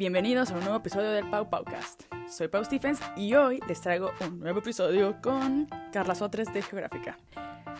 [0.00, 2.04] bienvenidos a un nuevo episodio del Pau Paucast.
[2.26, 7.18] Soy Pau Stephens y hoy les traigo un nuevo episodio con Carla Sotres de Geográfica.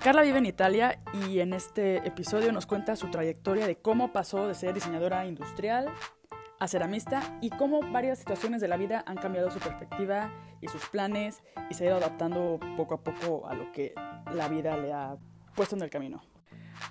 [0.02, 4.46] Carla vive en Italia y en este episodio nos cuenta su trayectoria de cómo pasó
[4.46, 5.88] de ser diseñadora industrial
[6.58, 10.90] a ceramista y cómo varias situaciones de la vida han cambiado su perspectiva y sus
[10.90, 13.94] planes y se ha ido adaptando poco a poco a lo que
[14.34, 15.16] la vida le ha
[15.54, 16.20] puesto en el camino.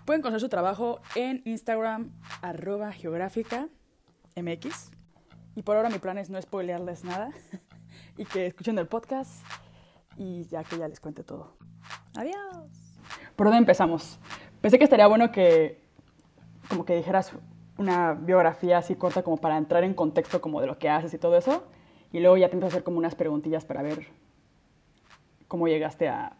[0.05, 2.91] Pueden conocer su trabajo en Instagram arroba.
[5.59, 7.31] Y por ahora mi plan es no spoilearles nada
[8.17, 9.45] y que escuchen el podcast
[10.16, 11.58] y ya que ya les cuente todo.
[12.16, 12.95] Adiós.
[13.36, 14.22] ¿Por dónde empezamos?
[14.62, 15.81] Pensé que estaría bueno que
[16.70, 17.34] como que dijeras
[17.77, 21.17] una biografía así corta como para entrar en contexto como de lo que haces y
[21.17, 21.67] todo eso.
[22.14, 24.08] Y luego ya te empiezo a hacer como unas preguntillas para ver
[25.50, 26.38] cómo llegaste a,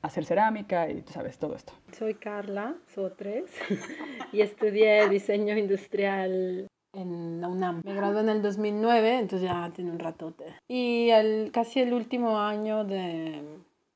[0.00, 1.74] hacer cerámica y tú sabes todo esto.
[1.92, 3.50] Soy Carla Sotres
[4.32, 7.82] y estudié diseño industrial en la UNAM.
[7.84, 10.44] Me gradué en el 2009, entonces ya tiene un ratote.
[10.68, 13.42] Y el, casi el último año de,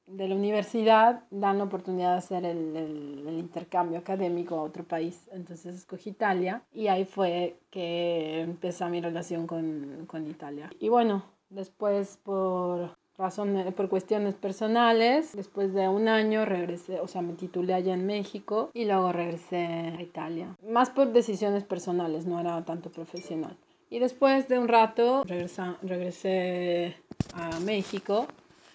[0.07, 4.85] de la universidad dan la oportunidad de hacer el, el, el, intercambio académico a otro
[4.85, 5.29] país.
[5.33, 10.71] Entonces escogí Italia y ahí fue que empezó mi relación con, con Italia.
[10.79, 15.33] Y bueno, después por razones, por cuestiones personales.
[15.35, 19.67] Después de un año regresé, o sea, me titulé allá en México y luego regresé
[19.97, 20.57] a Italia.
[20.69, 23.57] Más por decisiones personales, no era tanto profesional.
[23.91, 26.97] Y después de un rato regresa, regresé
[27.35, 28.27] a México.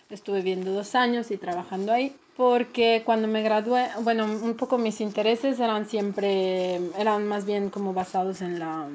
[0.09, 4.99] Estuve viendo dos años y trabajando ahí porque cuando me gradué, bueno, un poco mis
[4.99, 8.87] intereses eran siempre, eran más bien como basados en la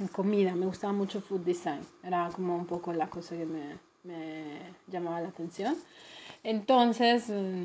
[0.00, 0.54] en comida.
[0.54, 1.80] Me gustaba mucho food design.
[2.02, 4.44] Era como un poco la cosa que me, me
[4.86, 5.76] llamaba la atención.
[6.42, 7.64] Entonces, mm,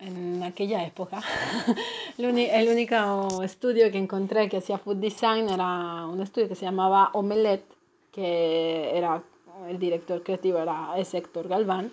[0.00, 1.22] en aquella época,
[2.18, 7.10] el único estudio que encontré que hacía food design era un estudio que se llamaba
[7.14, 7.64] Omelette,
[8.10, 9.22] que era
[9.68, 11.92] el director creativo era es Héctor Galván.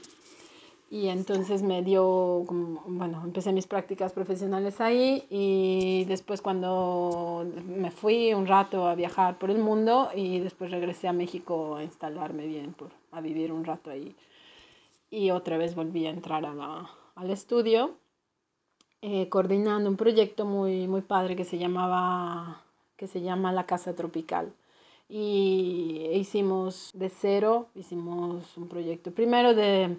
[0.91, 7.91] Y entonces me dio, como, bueno, empecé mis prácticas profesionales ahí y después cuando me
[7.91, 12.47] fui un rato a viajar por el mundo y después regresé a México a instalarme
[12.47, 14.15] bien, por, a vivir un rato ahí.
[15.11, 17.91] Y otra vez volví a entrar a la, al estudio
[19.01, 22.63] eh, coordinando un proyecto muy, muy padre que se, llamaba,
[22.97, 24.53] que se llama La Casa Tropical
[25.07, 29.97] y hicimos de cero, hicimos un proyecto primero de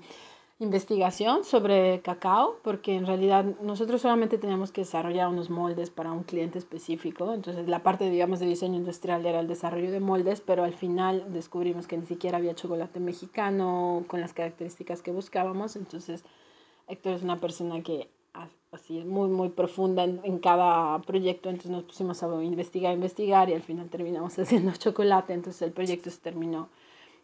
[0.60, 6.22] investigación sobre cacao, porque en realidad nosotros solamente teníamos que desarrollar unos moldes para un
[6.22, 7.32] cliente específico.
[7.32, 11.32] Entonces la parte, digamos, de diseño industrial era el desarrollo de moldes, pero al final
[11.32, 15.76] descubrimos que ni siquiera había chocolate mexicano con las características que buscábamos.
[15.76, 16.24] Entonces
[16.88, 18.10] Héctor es una persona que
[18.70, 21.48] así es muy, muy profunda en, en cada proyecto.
[21.48, 25.32] Entonces nos pusimos a investigar, investigar y al final terminamos haciendo chocolate.
[25.32, 26.68] Entonces el proyecto se terminó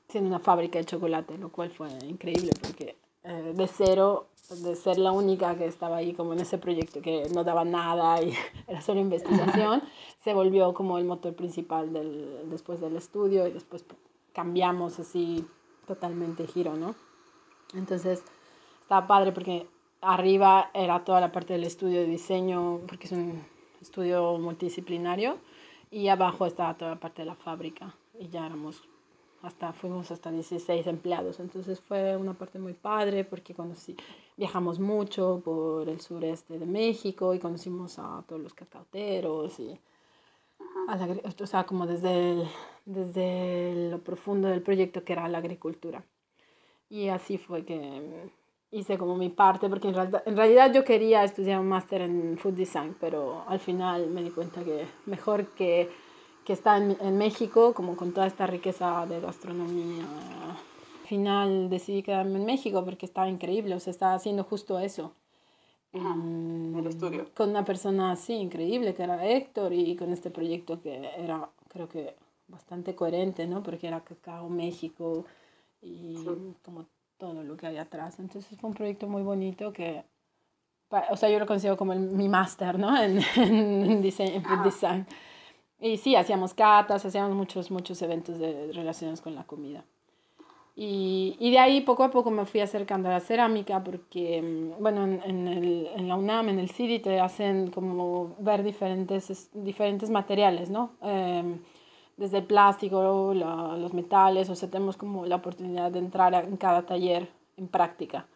[0.08, 2.96] siendo una fábrica de chocolate, lo cual fue increíble porque
[3.28, 7.28] eh, de cero, de ser la única que estaba ahí como en ese proyecto que
[7.34, 8.32] no daba nada y
[8.68, 9.82] era solo investigación,
[10.24, 13.84] se volvió como el motor principal del, después del estudio y después
[14.32, 15.44] cambiamos así
[15.86, 16.94] totalmente giro, ¿no?
[17.74, 18.22] Entonces
[18.82, 19.66] estaba padre porque
[20.00, 23.44] arriba era toda la parte del estudio de diseño, porque es un
[23.80, 25.38] estudio multidisciplinario,
[25.90, 28.82] y abajo estaba toda la parte de la fábrica y ya éramos
[29.46, 31.40] hasta fuimos hasta 16 empleados.
[31.40, 33.96] Entonces fue una parte muy padre porque conocí,
[34.36, 39.78] viajamos mucho por el sureste de México y conocimos a todos los cacauteros y
[40.88, 41.08] a la,
[41.40, 42.48] o sea, como desde,
[42.84, 46.04] desde lo profundo del proyecto que era la agricultura.
[46.88, 48.30] Y así fue que
[48.70, 52.36] hice como mi parte, porque en realidad, en realidad yo quería estudiar un máster en
[52.38, 55.88] food design, pero al final me di cuenta que mejor que
[56.46, 60.04] que está en, en, México, como con toda esta riqueza de gastronomía.
[60.04, 65.12] Al final decidí quedarme en México porque estaba increíble, o sea, estaba haciendo justo eso.
[65.92, 67.26] En el estudio.
[67.34, 71.88] Con una persona así increíble que era Héctor y con este proyecto que era, creo
[71.88, 72.14] que,
[72.48, 73.62] bastante coherente, ¿no?
[73.62, 75.24] Porque era Cacao México
[75.82, 76.54] y sí.
[76.64, 76.86] como
[77.18, 78.18] todo lo que hay atrás.
[78.18, 80.04] Entonces fue un proyecto muy bonito que,
[81.10, 82.96] o sea, yo lo considero como el, mi máster, ¿no?
[83.02, 85.06] En, en, diseño, en food design.
[85.80, 89.84] Y sí, hacíamos catas, hacíamos muchos, muchos eventos de, relacionados con la comida.
[90.74, 94.82] Y, y, de ahí poco a poco me fui acercando a la cerámica porque, mm,
[94.82, 99.50] bueno, en, en, el, en la UNAM, en el CIDI, te hacen como ver diferentes,
[99.54, 100.90] diferentes materiales, ¿no?
[101.02, 101.58] Eh,
[102.16, 106.56] desde el plástico, la, los metales, o sea, tenemos como la oportunidad de entrar en
[106.56, 108.26] cada taller en práctica.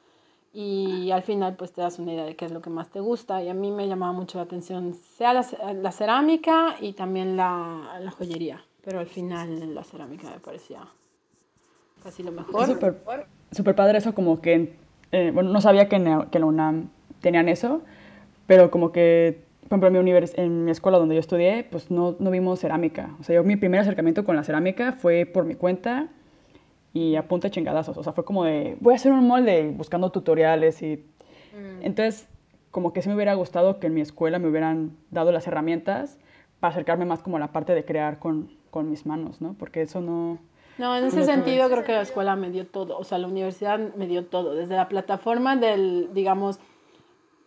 [0.52, 3.00] Y al final pues te das una idea de qué es lo que más te
[3.00, 7.36] gusta y a mí me llamaba mucho la atención sea la, la cerámica y también
[7.36, 10.80] la, la, joyería, pero al final la cerámica me parecía
[12.02, 12.66] casi lo mejor.
[12.66, 12.96] Súper
[13.52, 14.74] super padre eso como que,
[15.12, 17.82] eh, bueno, no sabía que en, que en la UNAM tenían eso,
[18.46, 21.90] pero como que, por ejemplo, en mi, univers en mi escuela donde yo estudié, pues
[21.90, 23.10] no, no vimos cerámica.
[23.20, 26.08] O sea, yo mi primer acercamiento con la cerámica fue por mi cuenta
[26.92, 27.96] y a punta de chingadazos.
[27.96, 31.04] O sea, fue como de, voy a hacer un molde buscando tutoriales y...
[31.54, 31.82] Mm.
[31.82, 32.28] Entonces,
[32.70, 36.18] como que sí me hubiera gustado que en mi escuela me hubieran dado las herramientas
[36.60, 39.54] para acercarme más como a la parte de crear con, con mis manos, ¿no?
[39.58, 40.38] Porque eso no...
[40.78, 43.78] No, en ese sentido creo que la escuela me dio todo, o sea, la universidad
[43.96, 46.58] me dio todo, desde la plataforma del, digamos,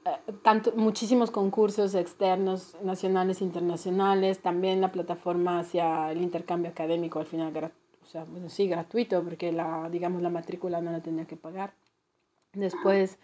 [0.06, 7.25] eh, tanto, muchísimos concursos externos, nacionales, internacionales, también la plataforma hacia el intercambio académico, al
[7.25, 7.54] final
[8.03, 11.73] o sea, bueno, sí, gratuito, porque la, digamos, la matrícula no la tenía que pagar.
[12.53, 13.17] Después,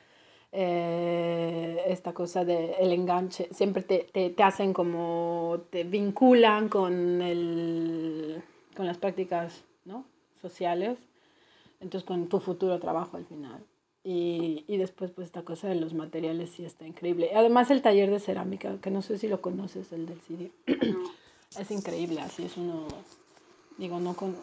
[0.51, 7.21] eh, esta cosa del el enganche, siempre te, te, te, hacen como, te vinculan con,
[7.21, 8.41] el,
[8.75, 10.05] con las prácticas ¿no?
[10.41, 10.97] sociales,
[11.79, 13.63] entonces con tu futuro trabajo al final.
[14.03, 17.31] Y, y, después, pues, esta cosa de los materiales sí está increíble.
[17.35, 20.51] Además, el taller de cerámica, que no sé si lo conoces, el del CD,
[21.59, 22.87] es increíble, así es uno
[23.79, 24.35] digo, no con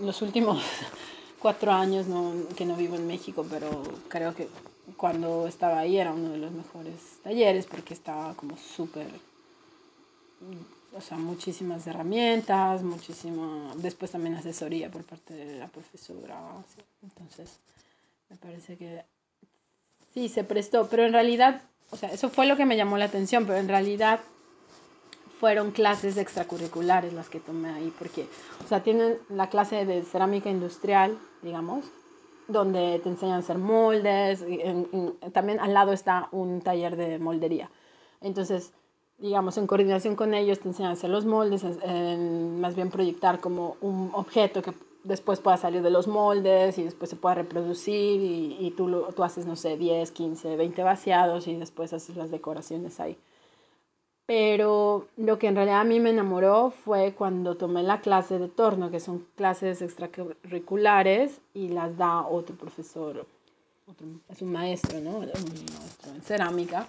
[0.00, 0.62] los últimos
[1.40, 4.48] cuatro años no, que no vivo en México, pero creo que
[4.96, 9.08] cuando estaba ahí era uno de los mejores talleres porque estaba como súper,
[10.96, 16.38] o sea, muchísimas herramientas, muchísima, después también asesoría por parte de la profesora,
[17.02, 17.58] entonces
[18.28, 19.02] me parece que
[20.14, 23.06] sí, se prestó, pero en realidad, o sea, eso fue lo que me llamó la
[23.06, 24.20] atención, pero en realidad
[25.40, 28.26] fueron clases extracurriculares las que tomé ahí, porque,
[28.62, 31.86] o sea, tienen la clase de cerámica industrial, digamos,
[32.46, 34.44] donde te enseñan a hacer moldes,
[35.32, 37.70] también al lado está un taller de moldería.
[38.20, 38.72] Entonces,
[39.16, 43.78] digamos, en coordinación con ellos te enseñan a hacer los moldes, más bien proyectar como
[43.80, 48.58] un objeto que después pueda salir de los moldes y después se pueda reproducir y,
[48.60, 53.00] y tú, tú haces, no sé, 10, 15, 20 vaciados y después haces las decoraciones
[53.00, 53.16] ahí.
[54.30, 58.46] Pero lo que en realidad a mí me enamoró fue cuando tomé la clase de
[58.46, 63.26] torno, que son clases extracurriculares y las da otro profesor,
[64.28, 65.16] es un maestro, ¿no?
[65.16, 66.86] Un maestro en cerámica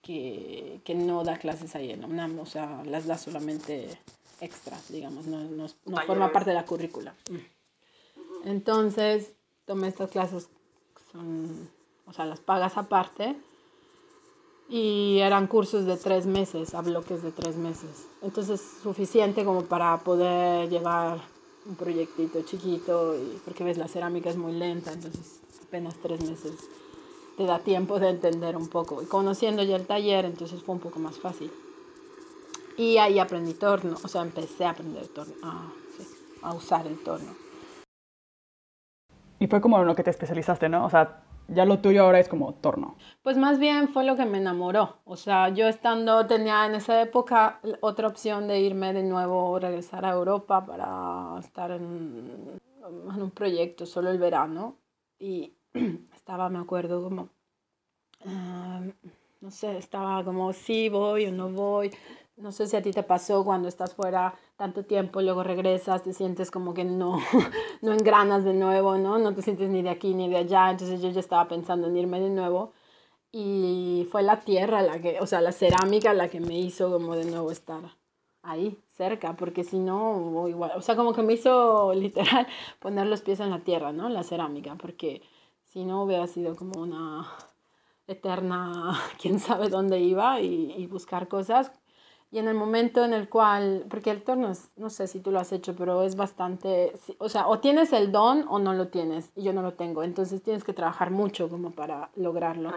[0.00, 3.88] que, que no da clases ahí en la UNAM, o sea, las da solamente
[4.40, 7.12] extras, digamos, no, no, no forma parte de la currícula.
[8.44, 9.32] Entonces,
[9.64, 10.48] tomé estas clases,
[11.10, 11.68] son,
[12.06, 13.34] o sea, las pagas aparte
[14.68, 18.06] y eran cursos de tres meses, a bloques de tres meses.
[18.20, 21.20] Entonces, suficiente como para poder llevar
[21.66, 26.68] un proyectito chiquito, y, porque ves, la cerámica es muy lenta, entonces apenas tres meses
[27.36, 29.02] te da tiempo de entender un poco.
[29.02, 31.50] Y conociendo ya el taller, entonces fue un poco más fácil.
[32.76, 35.72] Y ahí aprendí torno, o sea, empecé a aprender torno, a,
[36.42, 37.34] a usar el torno.
[39.40, 40.84] Y fue como en lo que te especializaste, ¿no?
[40.84, 42.96] O sea, ya lo tuyo ahora es como torno.
[43.22, 44.98] Pues más bien fue lo que me enamoró.
[45.04, 50.04] O sea, yo estando, tenía en esa época otra opción de irme de nuevo, regresar
[50.04, 52.60] a Europa para estar en,
[53.14, 54.76] en un proyecto solo el verano.
[55.18, 55.54] Y
[56.14, 57.30] estaba, me acuerdo, como,
[58.26, 58.82] ah,
[59.40, 61.90] no sé, estaba como, sí, voy o no voy.
[62.36, 66.12] No sé si a ti te pasó cuando estás fuera tanto tiempo, luego regresas, te
[66.12, 67.20] sientes como que no,
[67.82, 69.16] no engranas de nuevo, ¿no?
[69.18, 70.70] No te sientes ni de aquí ni de allá.
[70.72, 72.72] Entonces yo ya estaba pensando en irme de nuevo.
[73.32, 77.14] Y fue la tierra, la que, o sea, la cerámica la que me hizo como
[77.14, 77.96] de nuevo estar
[78.42, 82.46] ahí, cerca, porque si no, igual, o sea, como que me hizo literal
[82.80, 84.08] poner los pies en la tierra, ¿no?
[84.08, 85.22] La cerámica, porque
[85.64, 87.28] si no hubiera sido como una
[88.08, 91.70] eterna, quién sabe dónde iba y, y buscar cosas
[92.30, 95.30] y en el momento en el cual, porque el torno es, no sé si tú
[95.30, 98.88] lo has hecho, pero es bastante, o sea, o tienes el don o no lo
[98.88, 102.70] tienes, y yo no lo tengo, entonces tienes que trabajar mucho como para lograrlo.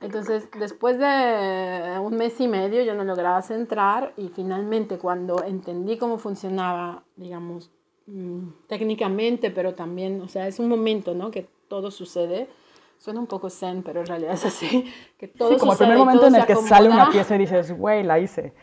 [0.00, 5.98] Entonces, después de un mes y medio yo no lograba centrar y finalmente cuando entendí
[5.98, 7.72] cómo funcionaba, digamos,
[8.06, 11.32] mm, técnicamente, pero también, o sea, es un momento, ¿no?
[11.32, 12.48] Que todo sucede
[13.02, 14.84] Suena un poco zen, pero en realidad es así.
[15.18, 17.76] Que todo sí, como el primer momento en el que sale una pieza y dices,
[17.76, 18.54] güey, la hice.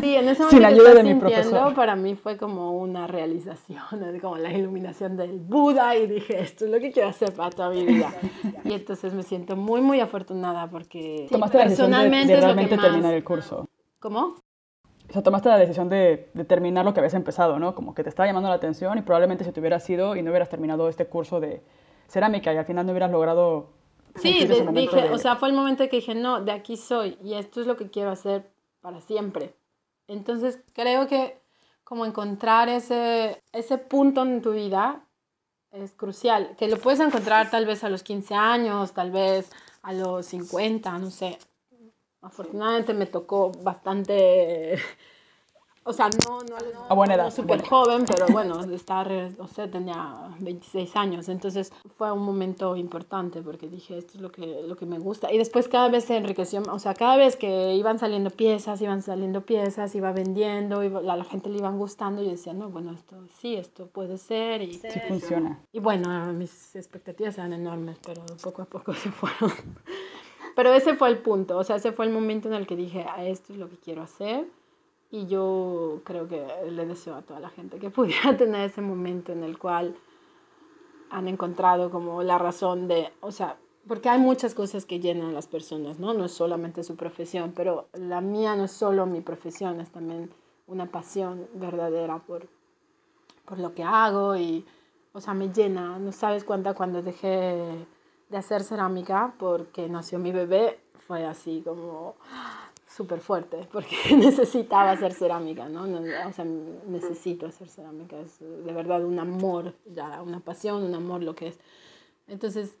[0.00, 1.74] Sí, en ese momento Sin ayuda de mi profesor.
[1.74, 3.80] para mí fue como una realización,
[4.22, 7.70] como la iluminación del Buda y dije, esto es lo que quiero hacer para toda
[7.70, 8.10] mi vida.
[8.64, 13.14] y entonces me siento muy, muy afortunada porque tomaste la decisión de, de realmente terminar
[13.14, 13.66] el curso.
[13.98, 14.36] ¿Cómo?
[15.08, 17.74] O sea, tomaste la decisión de, de, terminar lo que habías empezado, ¿no?
[17.74, 20.30] Como que te estaba llamando la atención y probablemente si te hubieras ido y no
[20.30, 21.62] hubieras terminado este curso de
[22.08, 23.74] cerámica y al final no hubieras logrado
[24.16, 27.60] Sí, dije, o sea, fue el momento que dije, no, de aquí soy y esto
[27.60, 28.48] es lo que quiero hacer
[28.80, 29.54] para siempre.
[30.06, 31.40] Entonces creo que
[31.82, 35.04] como encontrar ese, ese punto en tu vida
[35.72, 39.50] es crucial, que lo puedes encontrar tal vez a los 15 años, tal vez
[39.82, 41.38] a los 50, no sé.
[42.22, 44.78] Afortunadamente me tocó bastante
[45.86, 49.70] o sea, no, no, no, a buena edad, súper joven, pero bueno, estar, o sea,
[49.70, 54.76] tenía 26 años, entonces fue un momento importante porque dije, esto es lo que, lo
[54.76, 55.30] que me gusta.
[55.30, 59.02] Y después cada vez se enriqueció, o sea, cada vez que iban saliendo piezas, iban
[59.02, 62.92] saliendo piezas, iba vendiendo, y la, la gente le iban gustando, y decía, no, bueno,
[62.92, 64.62] esto sí, esto puede ser.
[64.62, 65.60] Y, sí funciona.
[65.70, 69.52] Y bueno, mis expectativas eran enormes, pero poco a poco se fueron.
[70.56, 73.04] Pero ese fue el punto, o sea, ese fue el momento en el que dije,
[73.06, 74.46] a esto es lo que quiero hacer
[75.14, 79.30] y yo creo que le deseo a toda la gente que pudiera tener ese momento
[79.30, 79.94] en el cual
[81.08, 83.56] han encontrado como la razón de, o sea,
[83.86, 86.14] porque hay muchas cosas que llenan a las personas, ¿no?
[86.14, 90.30] No es solamente su profesión, pero la mía no es solo mi profesión, es también
[90.66, 92.48] una pasión verdadera por,
[93.44, 94.66] por lo que hago y,
[95.12, 95.96] o sea, me llena.
[96.00, 97.86] No sabes cuánta cuando dejé
[98.30, 102.16] de hacer cerámica porque nació mi bebé, fue así como
[102.94, 105.82] súper fuerte porque necesitaba hacer cerámica, ¿no?
[105.82, 106.44] O sea,
[106.86, 111.48] necesito hacer cerámica, es de verdad un amor, ya, una pasión, un amor lo que
[111.48, 111.58] es.
[112.28, 112.76] Entonces,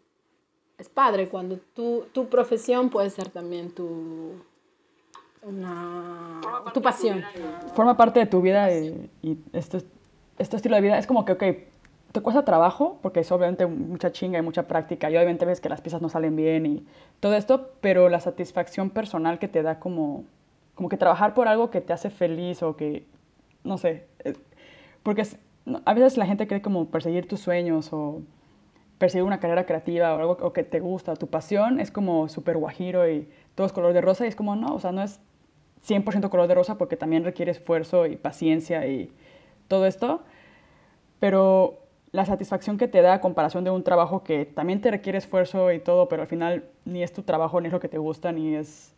[0.78, 4.32] es padre cuando tu, tu profesión puede ser también tu,
[5.42, 6.40] una,
[6.72, 7.22] tu pasión.
[7.74, 9.82] Forma parte de tu vida y, y este,
[10.38, 11.42] este estilo de vida es como que, ok,
[12.14, 15.68] te cuesta trabajo, porque es obviamente mucha chinga y mucha práctica, y obviamente ves que
[15.68, 16.86] las piezas no salen bien y
[17.18, 20.22] todo esto, pero la satisfacción personal que te da como,
[20.76, 23.04] como que trabajar por algo que te hace feliz o que,
[23.64, 24.34] no sé, eh,
[25.02, 25.26] porque
[25.84, 28.22] a veces la gente cree como perseguir tus sueños o
[28.98, 32.58] perseguir una carrera creativa o algo o que te gusta, tu pasión es como súper
[32.58, 35.18] guajiro y todo es color de rosa y es como, no, o sea, no es
[35.84, 39.10] 100% color de rosa porque también requiere esfuerzo y paciencia y
[39.66, 40.22] todo esto,
[41.18, 41.80] pero
[42.14, 45.72] la satisfacción que te da a comparación de un trabajo que también te requiere esfuerzo
[45.72, 48.30] y todo, pero al final ni es tu trabajo, ni es lo que te gusta,
[48.30, 48.94] ni es,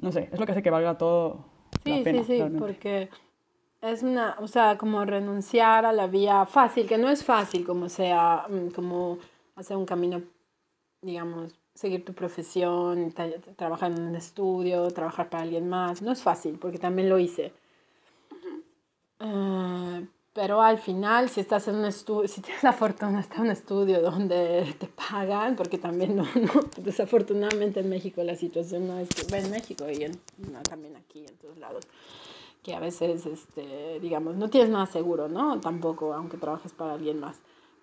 [0.00, 1.44] no sé, es lo que hace que valga todo.
[1.82, 3.08] Sí, la pena, sí, sí, porque
[3.82, 7.88] es una, o sea, como renunciar a la vía fácil, que no es fácil como
[7.88, 9.18] sea, mm, como
[9.56, 10.22] hacer un camino,
[11.02, 13.12] digamos, seguir tu profesión,
[13.56, 17.52] trabajar en un estudio, trabajar para alguien más, no es fácil, porque también lo hice.
[19.18, 23.38] Uh, pero al final, si estás en un estudio, si tienes la fortuna de estar
[23.38, 26.24] en un estudio donde te pagan, porque también no,
[26.78, 30.06] desafortunadamente en México la situación no es que, en México y
[30.68, 31.86] también aquí, en todos lados,
[32.62, 35.60] que a veces, este, digamos, no tienes nada seguro, ¿no?
[35.60, 37.40] Tampoco, aunque trabajes para alguien más.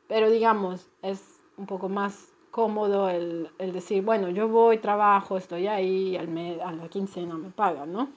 [0.08, 5.68] Pero digamos, es un poco más cómodo el, el decir, bueno, yo voy, trabajo, estoy
[5.68, 8.10] ahí, al mes, a la quincena me pagan, ¿no?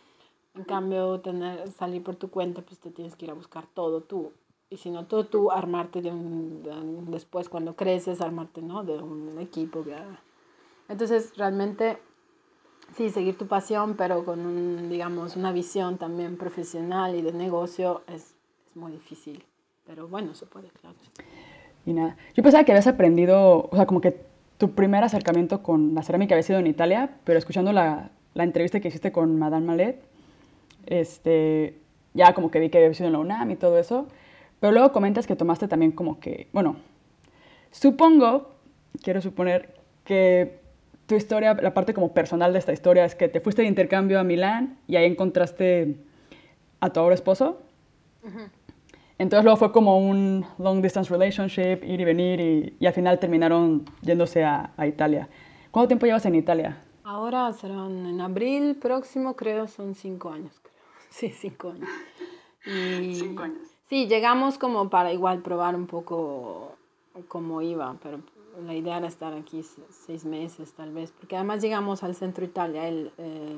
[0.55, 4.03] En cambio, tener, salir por tu cuenta, pues te tienes que ir a buscar todo
[4.03, 4.33] tú.
[4.69, 8.85] Y si no, todo tú, armarte de un, después cuando creces, armarte, ¿no?
[8.85, 9.85] De un equipo.
[10.89, 11.99] Entonces, realmente,
[12.97, 18.03] sí, seguir tu pasión, pero con, un, digamos, una visión también profesional y de negocio
[18.07, 18.37] es,
[18.69, 19.45] es muy difícil.
[19.87, 20.97] Pero bueno, se puede, claro.
[21.85, 24.25] Y nada, yo pensaba que habías aprendido, o sea, como que
[24.59, 28.79] tu primer acercamiento con la cerámica había sido en Italia, pero escuchando la, la entrevista
[28.79, 30.10] que hiciste con Madame Malet,
[30.87, 31.79] este,
[32.15, 34.07] ya como que vi que había sido en la UNAM y todo eso,
[34.61, 36.77] pero luego comentas que tomaste también como que, bueno,
[37.71, 38.51] supongo,
[39.03, 40.61] quiero suponer que
[41.07, 44.21] tu historia, la parte como personal de esta historia es que te fuiste de intercambio
[44.21, 45.97] a Milán y ahí encontraste
[46.81, 47.63] a tu ahora esposo.
[49.19, 53.19] Entonces luego fue como un long distance relationship, ir y venir y, y al final
[53.19, 55.29] terminaron yéndose a, a Italia.
[55.71, 56.79] ¿Cuánto tiempo llevas en Italia?
[57.05, 60.61] Ahora serán en abril próximo, creo, son cinco años.
[61.11, 61.89] Sí, cinco años.
[62.65, 63.69] Y, cinco años.
[63.89, 66.77] Sí, llegamos como para igual probar un poco
[67.29, 68.21] cómo iba, pero
[68.65, 72.51] la idea era estar aquí seis meses tal vez, porque además llegamos al centro de
[72.51, 73.57] Italia, él, eh,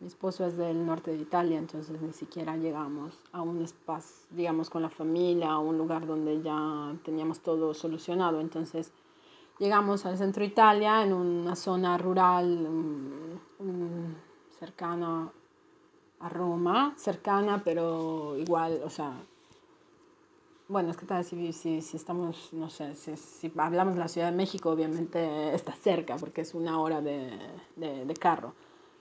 [0.00, 4.70] mi esposo es del norte de Italia, entonces ni siquiera llegamos a un espacio, digamos,
[4.70, 8.92] con la familia, a un lugar donde ya teníamos todo solucionado, entonces
[9.58, 12.66] llegamos al centro de Italia en una zona rural
[13.58, 14.14] um,
[14.58, 15.30] cercana
[16.22, 19.12] a Roma, cercana, pero igual, o sea,
[20.68, 24.08] bueno, es que tal si, si, si estamos, no sé, si, si, hablamos de la
[24.08, 27.30] Ciudad de México, obviamente está cerca, porque es una hora de,
[27.76, 28.54] de, de carro,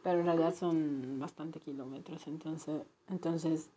[0.03, 3.69] pero en realidad son bastante kilómetros, entonces, entonces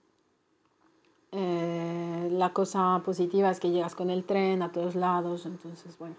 [1.37, 6.15] eh, la cosa positiva es que llegas con el tren a todos lados, entonces, bueno.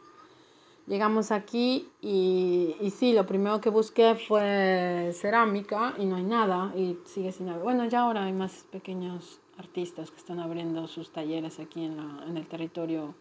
[0.88, 6.72] Llegamos aquí y, y, sí, lo primero que busqué fue cerámica y no hay nada
[6.76, 7.64] y sigue sin haber.
[7.64, 12.26] Bueno, ya ahora hay más pequeños artistas que están abriendo sus talleres aquí en, la,
[12.28, 13.16] en el territorio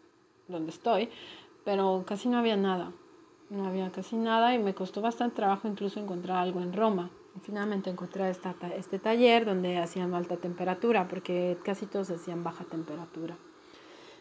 [0.46, 1.08] donde estoy,
[1.64, 2.92] pero casi no había nada.
[3.48, 7.10] No había casi nada y me costó bastante trabajo incluso encontrar algo en Roma.
[7.42, 13.36] Finalmente encontré esta, este taller donde hacían alta temperatura porque casi todos hacían baja temperatura.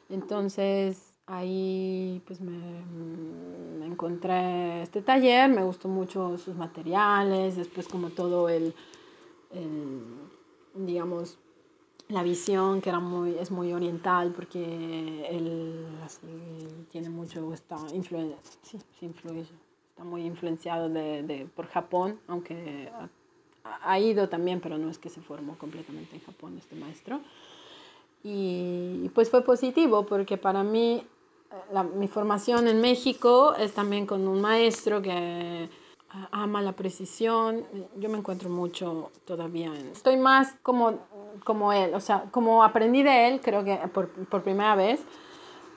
[0.09, 8.49] Entonces ahí pues me, encontré este taller, me gustó mucho sus materiales, después como todo
[8.49, 8.73] el,
[9.51, 10.03] el,
[10.73, 11.37] digamos,
[12.09, 15.85] la visión que era muy, es muy oriental porque él
[16.91, 19.45] tiene mucho, está, influen sí, sí influye,
[19.89, 23.09] está muy influenciado de, de, por Japón, aunque ha,
[23.91, 27.21] ha ido también, pero no es que se formó completamente en Japón este maestro.
[28.23, 31.05] Y pues fue positivo porque para mí
[31.71, 35.69] la, mi formación en México es también con un maestro que
[36.31, 37.65] ama la precisión.
[37.97, 39.87] Yo me encuentro mucho todavía en...
[39.87, 40.99] Estoy más como,
[41.43, 45.03] como él, o sea, como aprendí de él, creo que por, por primera vez,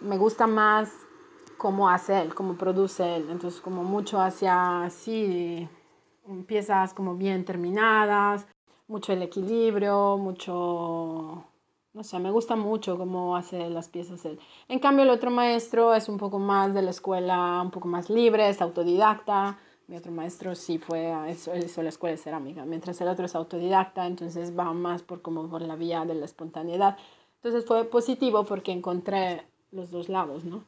[0.00, 0.92] me gusta más
[1.56, 3.28] cómo hace él, cómo produce él.
[3.30, 5.68] Entonces, como mucho hacia así,
[6.46, 8.46] piezas como bien terminadas,
[8.88, 11.44] mucho el equilibrio, mucho
[11.96, 14.38] no sé, me gusta mucho cómo hace las piezas él.
[14.68, 18.10] En cambio, el otro maestro es un poco más de la escuela, un poco más
[18.10, 19.58] libre, es autodidacta.
[19.88, 23.24] Mi otro maestro sí fue, eso, él hizo la escuela de cerámica, mientras el otro
[23.24, 26.98] es autodidacta, entonces va más por como por la vía de la espontaneidad.
[27.36, 30.64] Entonces fue positivo porque encontré los dos lados, ¿no?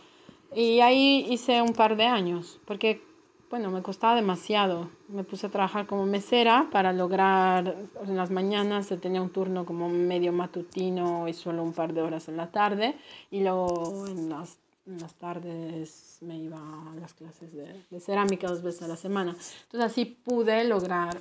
[0.55, 3.03] Y ahí hice un par de años, porque
[3.51, 4.91] bueno, me costaba demasiado.
[5.09, 7.77] Me puse a trabajar como mesera para lograr,
[8.07, 12.29] en las mañanas tenía un turno como medio matutino y solo un par de horas
[12.29, 12.97] en la tarde,
[13.31, 18.63] y luego en las, las tardes me iba a las clases de, de, cerámica dos
[18.63, 19.31] veces a la semana.
[19.31, 21.19] Entonces así pude lograr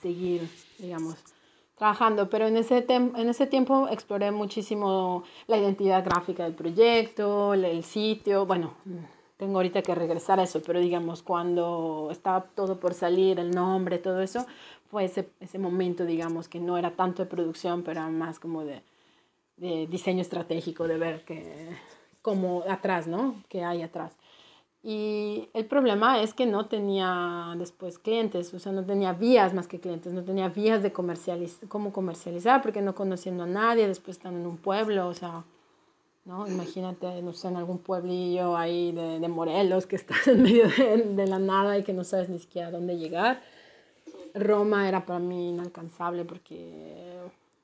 [0.00, 1.16] seguir, digamos,
[1.76, 7.84] trabajando, pero en ese, en ese tiempo exploré muchísimo la identidad gráfica del proyecto, el
[7.84, 8.72] sitio, bueno
[9.36, 13.98] tengo ahorita que regresar a eso, pero digamos, cuando estaba todo por salir, el nombre,
[13.98, 14.46] todo eso,
[14.90, 18.82] fue ese, ese momento, digamos, que no era tanto de producción, pero más como de,
[19.56, 21.68] de diseño estratégico, de ver que,
[22.22, 23.42] como atrás, ¿no?
[23.48, 24.16] ¿Qué hay atrás?
[24.82, 29.66] Y el problema es que no tenía después clientes, o sea, no tenía vías más
[29.66, 34.16] que clientes, no tenía vías de comercializ cómo comercializar, porque no conociendo a nadie, después
[34.16, 35.42] estando en un pueblo, o sea,
[36.26, 36.46] ¿no?
[36.46, 41.26] Imagínate, no sé, en algún pueblillo ahí de, de Morelos que estás en medio de,
[41.26, 43.40] la nada y que no sabes ni siquiera dónde llegar.
[44.34, 47.18] Roma era para mí inalcanzable porque,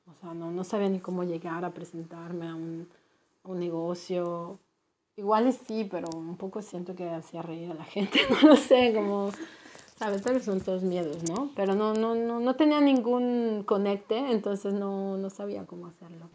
[0.07, 2.88] o sea, no, no sabía ni cómo llegar a presentarme a un,
[3.44, 4.59] un negocio.
[5.16, 8.94] Igual sí, pero un poco siento que hacía reír a la gente, no lo sé,
[8.94, 9.31] como,
[10.42, 11.51] son todos miedos, ¿no?
[11.55, 16.29] Pero no, no, no, no tenía ningún conecte, entonces no, no sabía cómo hacerlo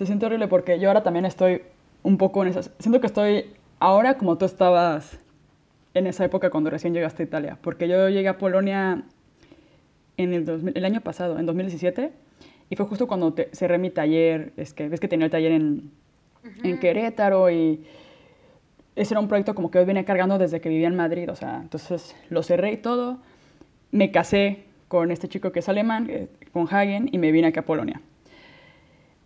[0.00, 1.60] se siente horrible porque yo ahora también estoy
[2.02, 2.70] un poco en esas...
[2.78, 5.20] Siento que estoy ahora como tú estabas
[5.92, 9.02] en esa época cuando recién llegaste a Italia, porque yo llegué a Polonia
[10.16, 12.12] en el, 2000, el año pasado, en 2017,
[12.70, 15.52] y fue justo cuando te, cerré mi taller, es que ves que tenía el taller
[15.52, 15.90] en,
[16.44, 16.70] uh -huh.
[16.70, 17.84] en Querétaro y
[18.96, 21.36] ese era un proyecto como que hoy venía cargando desde que vivía en Madrid, o
[21.36, 23.18] sea, entonces lo cerré y todo,
[23.90, 26.10] me casé con este chico que es alemán,
[26.54, 28.00] con Hagen, y me vine aquí a Polonia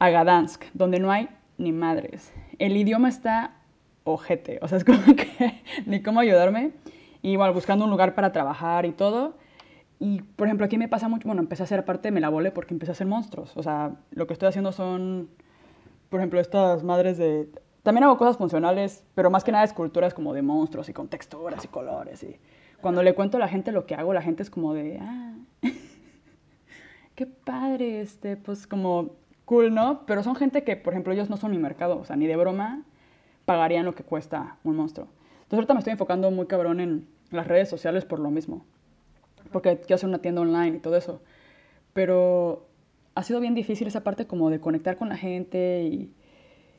[0.05, 2.33] a Gdansk, donde no hay ni madres.
[2.59, 3.57] El idioma está
[4.05, 6.73] ojete, o sea, es como que ni cómo ayudarme.
[7.23, 9.35] Y igual buscando un lugar para trabajar y todo.
[9.99, 12.51] Y, por ejemplo, aquí me pasa mucho, bueno, empecé a hacer aparte, me la volé
[12.51, 13.57] porque empecé a hacer monstruos.
[13.57, 15.31] O sea, lo que estoy haciendo son,
[16.11, 17.49] por ejemplo, estas madres de...
[17.83, 21.65] También hago cosas funcionales, pero más que nada esculturas como de monstruos y con texturas
[21.65, 22.23] y colores.
[22.23, 22.37] Y
[22.83, 25.35] cuando le cuento a la gente lo que hago, la gente es como de, ah,
[27.15, 29.13] qué padre, este, pues como
[29.45, 30.05] cool, ¿no?
[30.07, 32.37] Pero son gente que, por ejemplo, ellos no son mi mercado, o sea, ni de
[32.37, 32.83] broma
[33.45, 35.09] pagarían lo que cuesta un monstruo.
[35.35, 38.65] Entonces ahorita me estoy enfocando muy cabrón en las redes sociales por lo mismo,
[39.53, 41.21] porque quiero hacer una tienda online y todo eso.
[41.93, 42.67] Pero
[43.15, 46.13] ha sido bien difícil esa parte como de conectar con la gente y,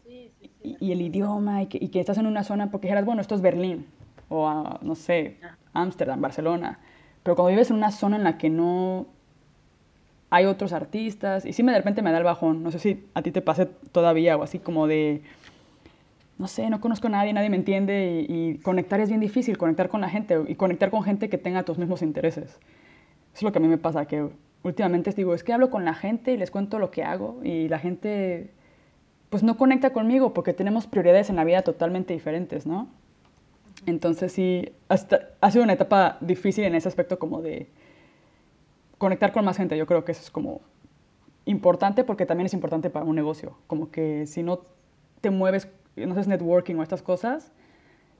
[0.04, 0.78] sí, sí, sí.
[0.82, 3.22] y, y el idioma y que, y que, estás en una zona, porque dijeras, bueno,
[3.22, 3.86] esto es Berlín
[4.30, 5.38] o, no sé,
[5.74, 6.80] Ámsterdam, Barcelona.
[7.24, 9.08] Pero cuando vives en una zona en la que no
[10.36, 13.06] hay otros artistas, y sí me de repente me da el bajón, no sé si
[13.14, 15.22] a ti te pase todavía o así como de,
[16.38, 19.58] no sé, no conozco a nadie, nadie me entiende y, y, conectar es bien difícil,
[19.58, 22.50] conectar con la gente y conectar con gente que tenga tus mismos intereses.
[22.52, 22.60] Eso
[23.34, 24.28] es lo que a mí me pasa, que
[24.64, 27.70] últimamente digo, es que hablo con la gente y les cuento lo que hago y
[27.70, 28.52] la gente
[29.30, 32.90] pues no conecta conmigo porque tenemos prioridades en la vida totalmente diferentes, ¿no?
[33.86, 37.68] Entonces sí, hasta, ha sido una etapa difícil en ese aspecto como de
[39.06, 39.78] conectar con más gente.
[39.78, 40.62] Yo creo que eso es como
[41.46, 43.56] importante porque también es importante para un negocio.
[43.68, 44.62] Como que si no
[45.22, 47.52] te mueves, no haces networking o estas cosas,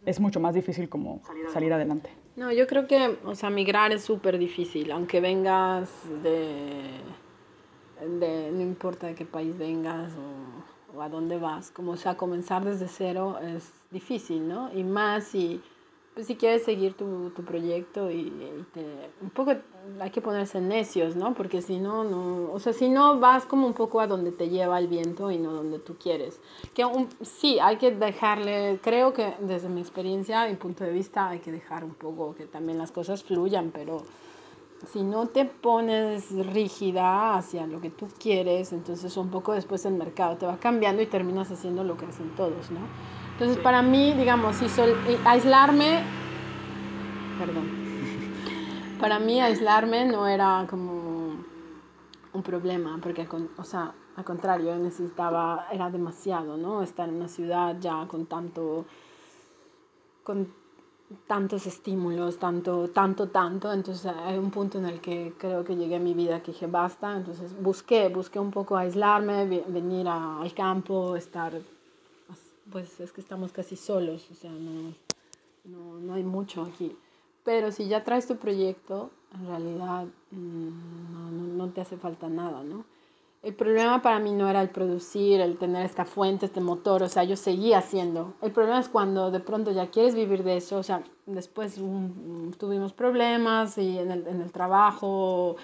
[0.06, 2.12] es mucho más difícil como salir adelante.
[2.36, 5.90] No, yo creo que, o sea, migrar es súper difícil, aunque vengas
[6.22, 6.92] de,
[8.20, 12.16] de, no importa de qué país vengas o, o, a dónde vas, como o sea,
[12.16, 14.72] comenzar desde cero es difícil, ¿no?
[14.72, 15.64] Y más si
[16.16, 18.32] pues si quieres seguir tu, tu proyecto y,
[18.74, 18.86] te,
[19.22, 19.54] un poco
[20.00, 21.34] hay que ponerse necios, ¿no?
[21.34, 24.48] Porque si no, no, o sea, si no vas como un poco a donde te
[24.48, 26.40] lleva el viento y no donde tú quieres.
[26.74, 31.28] Que un, sí, hay que dejarle, creo que desde mi experiencia y punto de vista
[31.28, 34.04] hay que dejar un poco que también las cosas fluyan, pero
[34.92, 39.96] si no te pones rígida hacia lo que tú quieres, entonces un poco después el
[39.96, 42.80] mercado te va cambiando y terminas haciendo lo que hacen todos, ¿no?
[43.36, 44.96] Entonces, para mí, digamos, si sol,
[45.26, 46.02] aislarme,
[47.38, 47.66] perdón,
[48.98, 51.36] para mí aislarme no era como
[52.32, 56.82] un problema, porque, o sea, al contrario, necesitaba, era demasiado, ¿no?
[56.82, 58.86] Estar en una ciudad ya con tanto,
[60.24, 60.48] con
[61.28, 63.74] tantos estímulos, tanto, tanto, tanto.
[63.74, 66.68] Entonces hay un punto en el que creo que llegué a mi vida que dije
[66.68, 67.18] basta.
[67.18, 71.52] Entonces busqué, busqué un poco aislarme, venir al campo, estar
[72.72, 74.94] pues es que estamos casi solos, o sea, no,
[75.66, 76.96] no, no hay mucho aquí.
[77.44, 82.28] Pero si ya traes tu proyecto, en realidad mm, no, no, no, te hace falta
[82.28, 82.86] nada, ¿no?
[83.44, 87.10] El problema para mí no era el producir, el tener esta fuente, este motor, o
[87.10, 88.34] sea, yo seguía haciendo.
[88.42, 92.52] El problema es cuando de pronto ya quieres vivir de eso, o sea, después um,
[92.54, 95.58] tuvimos problemas y en el, en el trabajo,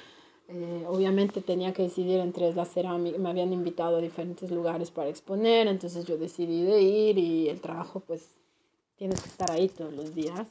[0.54, 5.08] eh, obviamente tenía que decidir entre la cerámica, me habían invitado a diferentes lugares para
[5.08, 8.36] exponer, entonces yo decidí de ir y el trabajo pues
[8.98, 10.48] tienes que estar ahí todos los días.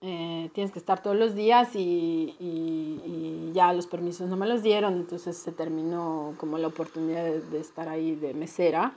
[0.00, 4.62] Eh, tienes que estar todos los días y, y, ya los permisos no me los
[4.62, 8.96] dieron, entonces se terminó como la oportunidad de, de estar ahí de mesera.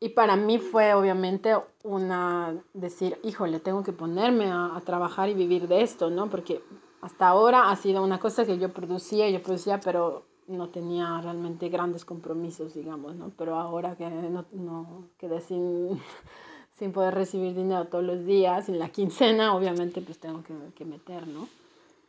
[0.00, 5.34] Y para mí fue obviamente una decir, híjole, tengo que ponerme a, a trabajar y
[5.34, 6.30] vivir de esto, ¿no?
[6.30, 6.62] Porque
[7.00, 11.68] hasta ahora ha sido una cosa que yo producía, yo producía, pero no tenía realmente
[11.68, 13.30] grandes compromisos, digamos, ¿no?
[13.36, 16.00] Pero ahora que no, no quedé sin,
[16.78, 20.84] sin poder recibir dinero todos los días, en la quincena, obviamente pues tengo que, que
[20.84, 21.48] meter, ¿no?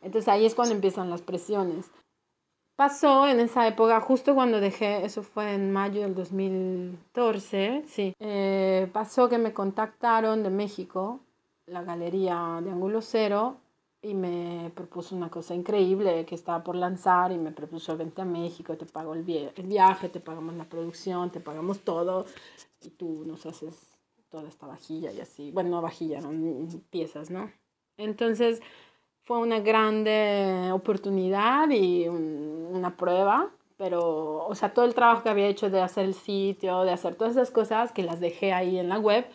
[0.02, 1.90] Entonces ahí es cuando empiezan las presiones.
[2.80, 8.88] Pasó en esa época, justo cuando dejé, eso fue en mayo del 2014, sí, eh,
[8.94, 11.20] pasó que me contactaron de México,
[11.66, 13.58] la galería de Ángulo Cero,
[14.02, 18.24] y me propuso una cosa increíble que estaba por lanzar y me propuso vente a
[18.24, 22.24] México, te pago el, el viaje, te pagamos la producción, te pagamos todo
[22.80, 23.98] y tú nos haces
[24.30, 26.30] toda esta vajilla y así, bueno, no vajilla, no,
[26.90, 27.50] piezas, ¿no?
[27.98, 28.62] Entonces
[29.22, 35.28] fue una grande oportunidad y un, una prueba, pero, o sea, todo el trabajo que
[35.28, 38.78] había hecho de hacer el sitio, de hacer todas esas cosas que las dejé ahí
[38.78, 39.26] en la web,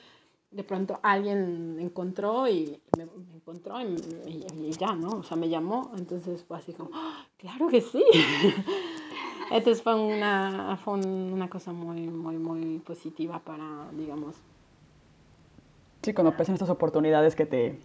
[0.56, 5.18] de pronto alguien encontró y me, me encontró y, y, y, ya, ¿no?
[5.18, 8.04] O sea, me llamó, entonces fue así como, ¡Oh, claro que sí.
[9.52, 14.38] entonces fue una, fue una cosa muy, muy, muy positiva para, digamos.
[16.04, 17.78] Sí, cuando aparecen estas oportunidades que te,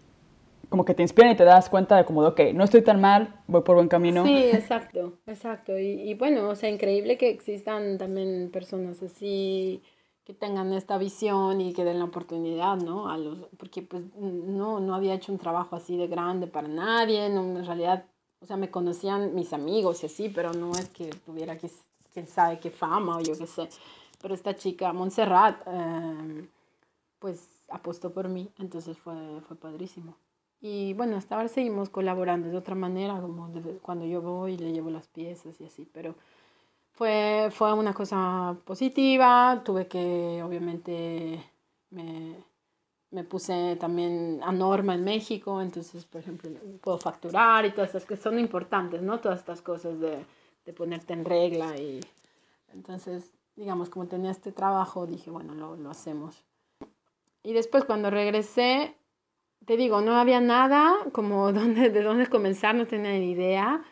[0.68, 3.00] como que te inspiran y te das cuenta de como de, ok, no estoy tan
[3.00, 4.24] mal, voy por buen camino.
[4.24, 5.76] Sí, exacto, exacto.
[5.76, 9.82] Y, y bueno, o sea, increíble que existan también personas así
[10.30, 13.08] que tengan esta visión y que den la oportunidad, ¿no?
[13.08, 17.28] A los, porque pues no, no había hecho un trabajo así de grande para nadie,
[17.28, 18.04] no, en realidad,
[18.40, 21.68] o sea, me conocían mis amigos y así, pero no es que tuviera que,
[22.14, 23.68] quién sabe qué fama o yo qué sé.
[24.22, 26.48] Pero esta chica, Montserrat, eh,
[27.18, 30.14] pues apostó por mí, entonces fue, fue padrísimo.
[30.60, 34.58] Y bueno, hasta ahora seguimos colaborando de otra manera, como de, cuando yo voy y
[34.58, 36.14] le llevo las piezas y así, pero
[36.92, 41.42] fue, fue una cosa positiva, tuve que, obviamente,
[41.90, 42.36] me,
[43.10, 46.50] me puse también a norma en México, entonces, por ejemplo,
[46.80, 49.20] puedo facturar y todas estas que son importantes, ¿no?
[49.20, 50.24] Todas estas cosas de,
[50.64, 52.00] de ponerte en regla y
[52.72, 56.44] entonces, digamos, como tenía este trabajo, dije, bueno, lo, lo hacemos.
[57.42, 58.94] Y después cuando regresé,
[59.66, 63.82] te digo, no había nada, como dónde, de dónde comenzar, no tenía ni idea.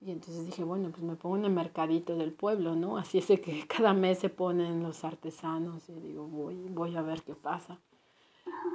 [0.00, 2.98] Y entonces dije, bueno, pues me pongo en el mercadito del pueblo, ¿no?
[2.98, 7.22] Así es que cada mes se ponen los artesanos y digo, voy, voy a ver
[7.22, 7.78] qué pasa.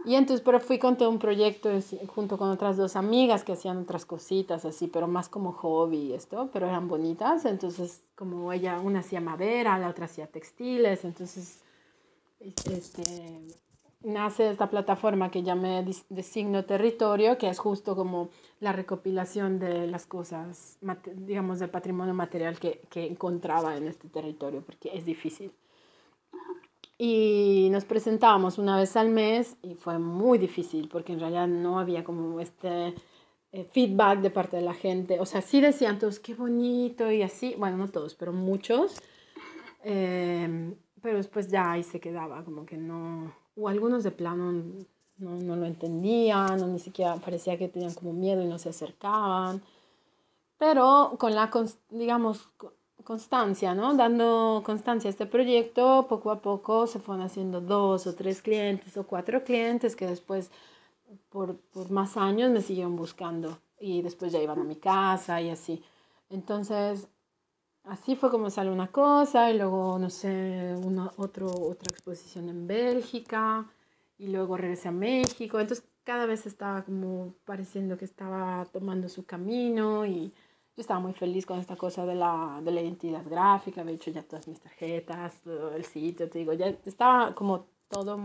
[0.05, 1.69] Y entonces, pero fui con todo un proyecto
[2.07, 6.13] junto con otras dos amigas que hacían otras cositas así, pero más como hobby y
[6.13, 7.45] esto, pero eran bonitas.
[7.45, 11.61] Entonces, como ella, una hacía madera, la otra hacía textiles, entonces,
[12.39, 13.62] este,
[14.03, 20.05] nace esta plataforma que llamé Designo Territorio, que es justo como la recopilación de las
[20.05, 20.77] cosas,
[21.15, 25.51] digamos, del patrimonio material que, que encontraba en este territorio, porque es difícil.
[26.97, 31.79] Y nos presentábamos una vez al mes y fue muy difícil porque en realidad no
[31.79, 32.93] había como este
[33.51, 35.19] eh, feedback de parte de la gente.
[35.19, 39.01] O sea, sí decían todos, qué bonito y así, bueno, no todos, pero muchos.
[39.83, 44.51] Eh, pero después ya ahí se quedaba, como que no, o algunos de plano
[45.17, 48.69] no, no lo entendían, o ni siquiera parecía que tenían como miedo y no se
[48.69, 49.61] acercaban.
[50.57, 51.51] Pero con la,
[51.89, 52.49] digamos,
[53.03, 53.95] constancia, ¿no?
[53.95, 58.95] Dando constancia a este proyecto, poco a poco se fueron haciendo dos o tres clientes
[58.97, 60.51] o cuatro clientes que después
[61.29, 65.49] por, por más años me siguieron buscando y después ya iban a mi casa y
[65.49, 65.83] así.
[66.29, 67.07] Entonces,
[67.85, 72.67] así fue como sale una cosa y luego, no sé, una, otro, otra exposición en
[72.67, 73.65] Bélgica
[74.17, 75.59] y luego regresé a México.
[75.59, 80.33] Entonces, cada vez estaba como pareciendo que estaba tomando su camino y
[80.75, 84.11] yo estaba muy feliz con esta cosa de la, de la identidad gráfica, había hecho
[84.11, 88.19] ya todas mis tarjetas, todo el sitio, te digo, ya estaba como todo,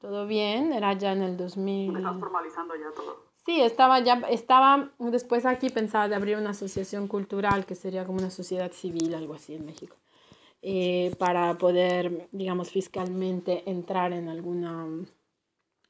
[0.00, 1.96] todo bien, era ya en el 2000.
[1.96, 3.25] Estás formalizando ya todo.
[3.46, 8.18] Sí, estaba ya, estaba después aquí pensaba de abrir una asociación cultural que sería como
[8.18, 9.96] una sociedad civil, algo así en México,
[10.62, 14.86] eh, para poder, digamos, fiscalmente entrar en alguna,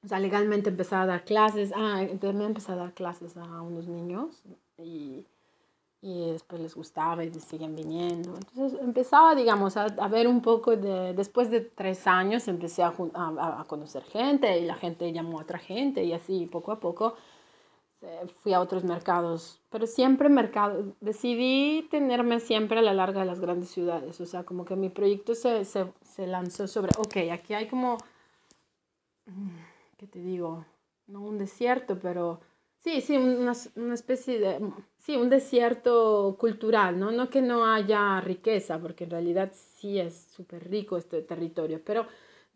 [0.05, 3.89] o sea, legalmente empezar a dar clases, ah, también empezar a dar clases a unos
[3.89, 4.43] niños
[4.77, 5.25] y,
[6.03, 8.35] y después les gustaba y siguen viniendo.
[8.37, 12.93] Entonces empezaba, digamos, a, a, ver un poco de, después de tres años empecé a,
[13.15, 16.81] a, a, conocer gente y la gente llamó a otra gente y así poco a
[16.81, 17.15] poco
[18.41, 23.41] fui a otros mercados, pero siempre mercado, decidí tenerme siempre a la larga de las
[23.41, 27.55] grandes ciudades, o sea, como que mi proyecto se, se, se lanzó sobre, ok, aquí
[27.55, 27.99] hay como,
[29.97, 30.65] ¿qué te digo?
[31.07, 32.41] No un desierto, pero
[32.87, 34.61] Sí, sí, una, una, especie de,
[34.99, 37.11] sí, un desierto cultural, ¿no?
[37.11, 42.07] No que no haya riqueza, porque en realidad sí es súper rico este territorio, pero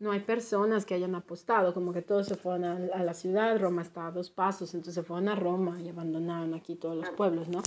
[0.01, 3.59] no hay personas que hayan apostado, como que todos se fueron a, a, la ciudad,
[3.59, 7.09] Roma está a dos pasos, entonces se fueron a Roma y abandonaron aquí todos los
[7.11, 7.61] pueblos, ¿no?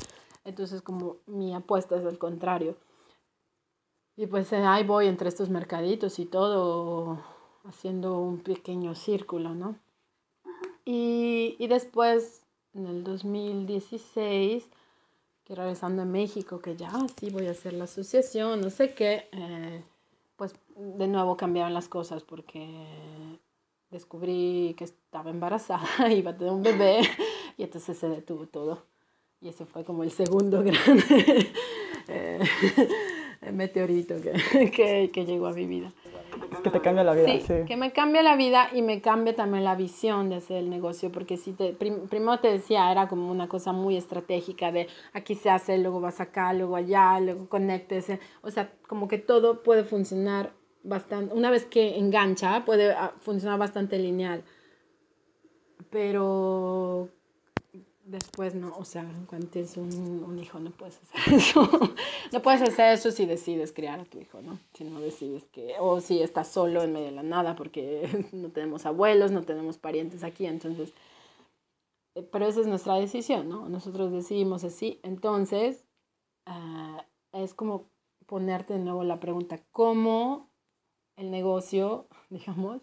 [0.45, 2.77] Entonces como mi apuesta es el contrario.
[4.17, 7.23] Y pues eh, ahí voy entre estos mercaditos y todo,
[7.67, 9.79] haciendo un pequeño círculo, ¿no?
[10.85, 12.43] Y, y después
[12.75, 14.69] en el 2016,
[15.45, 19.29] que regresando a México, que ya sí voy a hacer la asociación, no sé qué,
[19.31, 19.85] eh,
[20.45, 22.69] pues de nuevo cambiaron las cosas porque
[23.91, 27.01] descubrí que estaba embarazada, iba a tener un bebé
[27.57, 28.85] y entonces se detuvo todo.
[29.41, 30.99] Y ese fue como el segundo gran
[32.09, 32.41] eh,
[33.53, 35.93] meteorito que, que, que llegó a mi vida
[36.61, 37.27] que te cambia la vida.
[37.41, 40.71] Sí, que me cambia la vida y me cambia también la visión de hacer el
[40.71, 45.35] negocio, porque si te, primero te decía, era como una cosa muy estratégica de aquí
[45.35, 48.07] se hace, luego vas acá, luego allá, luego conectes,
[48.43, 53.59] o sea, como que todo puede funcionar bastante, una vez que engancha, puede ah, funcionar
[53.59, 54.45] bastante lineal.
[55.91, 57.09] Pero
[58.05, 61.69] después no, o sea, cuando tienes un, un, hijo no puedes hacer eso.
[62.33, 64.59] no puedes hacer eso si decides criar a tu hijo, ¿no?
[64.75, 68.51] Si no decides que, o si estás solo en medio de la nada porque no
[68.51, 70.93] tenemos abuelos, no tenemos parientes aquí, entonces,
[72.15, 73.69] eh, pero esa es nuestra decisión, ¿no?
[73.69, 75.87] Nosotros decidimos así, entonces,
[76.47, 77.01] uh,
[77.33, 77.89] es como
[78.27, 80.51] ponerte de nuevo la pregunta, ¿cómo
[81.17, 82.83] el negocio, digamos,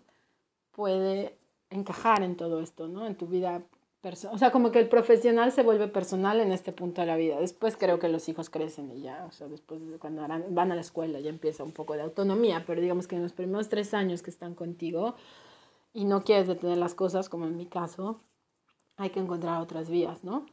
[0.71, 1.37] puede
[1.69, 3.05] encajar en todo esto, ¿no?
[3.05, 3.63] En tu vida
[4.03, 7.39] o sea, como que el profesional se vuelve personal en este punto de la vida.
[7.39, 10.81] Después creo que los hijos crecen y ya, o sea, después cuando van a la
[10.81, 14.23] escuela ya empieza un poco de autonomía, pero digamos que en los primeros tres años
[14.23, 15.15] que están contigo
[15.93, 18.21] y no quieres detener las cosas, como en mi caso,
[18.97, 20.47] hay que encontrar otras vías, ¿no?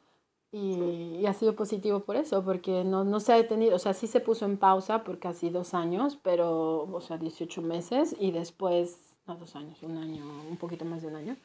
[0.51, 3.93] Y, y, ha sido positivo por eso, porque no, no se ha detenido, o sea,
[3.93, 8.31] sí se puso en pausa por casi dos años, pero, o sea, 18 meses y
[8.31, 11.37] después, no dos años, un año, un poquito más de un año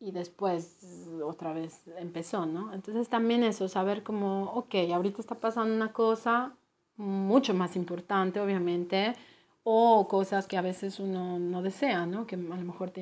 [0.00, 0.78] y después
[1.24, 2.72] otra vez empezó, ¿no?
[2.72, 6.56] Entonces también eso, saber como, ok, ahorita está pasando una cosa
[6.96, 9.14] mucho más importante, obviamente,
[9.62, 12.26] o cosas que a veces uno no desea, ¿no?
[12.26, 12.92] Que a lo mejor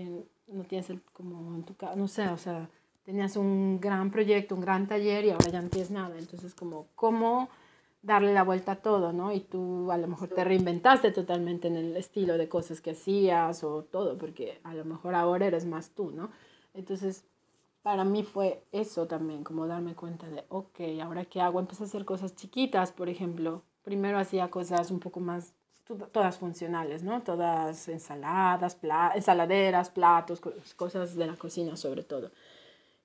[0.47, 2.69] no tienes como en tu casa, no sé, o sea,
[3.05, 6.17] tenías un gran proyecto, un gran taller y ahora ya no tienes nada.
[6.19, 7.49] Entonces, como, ¿cómo
[8.03, 9.33] darle la vuelta a todo, ¿no?
[9.33, 13.65] Y tú a lo mejor te reinventaste totalmente en el estilo de cosas que hacías
[13.65, 16.31] o todo, porque a lo mejor ahora eres más tú, ¿no?
[16.75, 17.25] Entonces,
[17.83, 21.87] para mí fue eso también, como darme cuenta de, ok, ahora qué hago, empecé a
[21.87, 23.63] hacer cosas chiquitas, por ejemplo.
[23.83, 25.55] Primero hacía cosas un poco más,
[26.13, 27.23] todas funcionales, ¿no?
[27.23, 28.79] Todas ensaladas,
[29.15, 30.41] ensaladeras, platos,
[30.77, 32.31] cosas de la cocina sobre todo.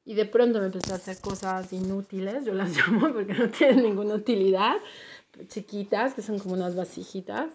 [0.06, 3.84] Y de pronto me empecé a hacer cosas inútiles, yo las llamo porque no tienen
[3.84, 4.78] ninguna utilidad,
[5.48, 7.50] chiquitas, que son como unas vasijitas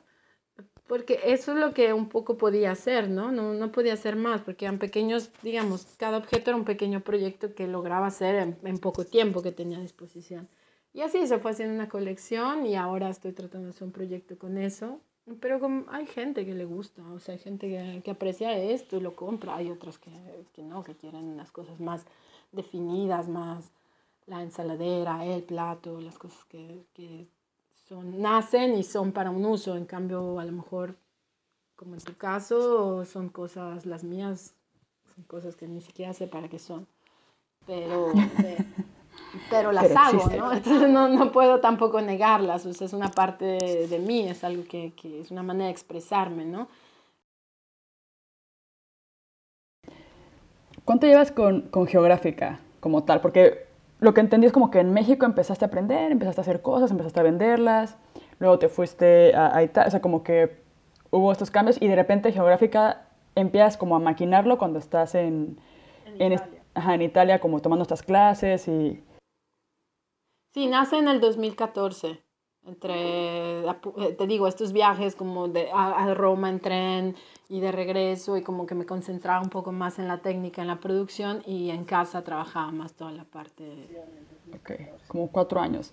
[0.86, 3.32] porque eso es lo que un poco podía hacer, ¿no?
[3.32, 3.54] ¿no?
[3.54, 7.66] No podía hacer más, porque eran pequeños, digamos, cada objeto era un pequeño proyecto que
[7.66, 10.48] lograba hacer en, en, poco tiempo que tenía a disposición.
[10.92, 14.38] Y así se fue haciendo una colección y ahora estoy tratando de hacer un proyecto
[14.38, 15.00] con eso.
[15.40, 18.96] Pero como hay gente que le gusta, o sea, hay gente que, que aprecia esto
[18.96, 20.10] y lo compra, hay otros que,
[20.52, 22.04] que no, que quieren unas cosas más
[22.50, 23.70] definidas, más
[24.26, 27.28] la ensaladera, el plato, las cosas que, que
[27.90, 30.96] nacen y son para un uso, en cambio a lo mejor,
[31.76, 34.54] como en tu caso, son cosas, las mías,
[35.14, 36.86] son cosas que ni siquiera sé para qué son,
[37.66, 38.12] pero,
[39.50, 40.52] pero las hago, ¿no?
[40.52, 44.64] Entonces no, no, puedo tampoco negarlas, o sea, es una parte de, mí, es algo
[44.64, 46.68] que, que, es una manera de expresarme, ¿no?
[50.84, 53.20] ¿Cuánto llevas con, con Geográfica como tal?
[53.20, 53.71] Porque
[54.02, 56.90] lo que entendí es como que en México empezaste a aprender, empezaste a hacer cosas,
[56.90, 57.96] empezaste a venderlas,
[58.40, 60.60] luego te fuiste a, Italia, o sea, como que
[61.12, 65.56] hubo estos cambios y de repente geográfica empiezas como a maquinarlo cuando estás en,
[66.18, 66.62] en, Italia.
[66.74, 69.04] ajá, en Italia, como tomando estas clases y...
[70.52, 72.24] Sí, nace en el 2014,
[72.66, 77.16] entre, eh, te digo, estos viajes como de, a Roma en tren,
[77.52, 80.68] y de regreso y como que me concentraba un poco más en la técnica, en
[80.68, 83.88] la producción y en casa trabajaba más toda la parte.
[84.54, 84.70] Ok,
[85.06, 85.92] como cuatro años.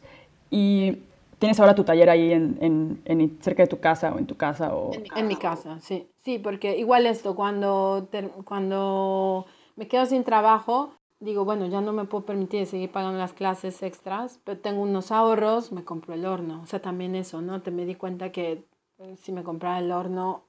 [0.49, 0.99] ¿Y
[1.37, 4.73] tienes ahora tu taller ahí en, en, cerca de tu casa o en tu casa?
[4.73, 4.91] O...
[5.15, 6.09] En, mi casa, sí.
[6.23, 8.07] Sí, porque igual esto, cuando,
[8.45, 13.33] cuando me quedo sin trabajo, digo, bueno, ya no me puedo permitir seguir pagando las
[13.33, 16.61] clases extras, pero tengo unos ahorros, me compro el horno.
[16.63, 17.61] O sea, también eso, ¿no?
[17.61, 18.63] Te me di cuenta que
[18.99, 20.43] eh, si me compraba el horno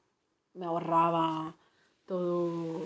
[0.55, 1.55] me ahorraba
[2.07, 2.81] todo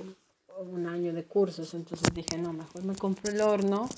[0.59, 3.89] un año de cursos, entonces dije, no, mejor me compro el horno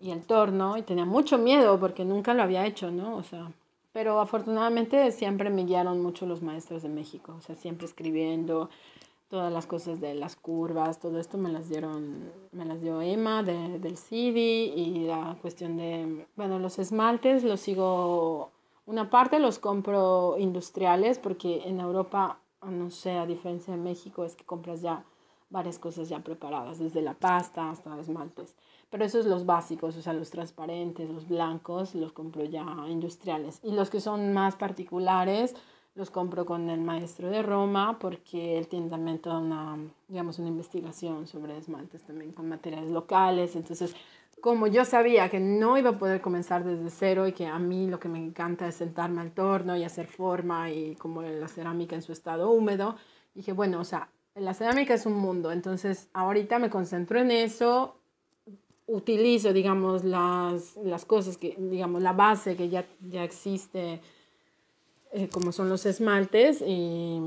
[0.00, 3.16] y el torno y tenía mucho miedo porque nunca lo había hecho, ¿no?
[3.16, 3.50] O sea,
[3.92, 8.70] pero afortunadamente siempre me guiaron mucho los maestros de México, o sea, siempre escribiendo
[9.32, 13.42] todas las cosas de las curvas, todo esto me las dieron, me las dio Emma
[13.42, 18.50] de, del CD y la cuestión de, bueno, los esmaltes los sigo,
[18.84, 22.40] una parte los compro industriales porque en Europa
[22.70, 25.02] no sé, a diferencia de México, es que compras ya
[25.48, 28.54] varias cosas ya preparadas, desde la pasta hasta esmaltes.
[28.90, 33.60] Pero esos los básicos, o sea, los transparentes, los blancos, los compro ya industriales.
[33.62, 35.54] Y los que son más particulares,
[35.94, 39.76] los compro con el maestro de Roma porque él tiene también toda una,
[40.08, 43.56] digamos, una investigación sobre esmaltes también con materiales locales.
[43.56, 43.94] Entonces,
[44.40, 47.86] como yo sabía que no iba a poder comenzar desde cero y que a mí
[47.88, 51.94] lo que me encanta es sentarme al torno y hacer forma y como la cerámica
[51.94, 52.96] en su estado húmedo,
[53.34, 57.96] dije, bueno, o sea, la cerámica es un mundo, entonces ahorita me concentro en eso,
[58.86, 64.00] utilizo, digamos, las, las cosas que, digamos, la base que ya, ya existe,
[65.12, 67.20] eh, como son los esmaltes y,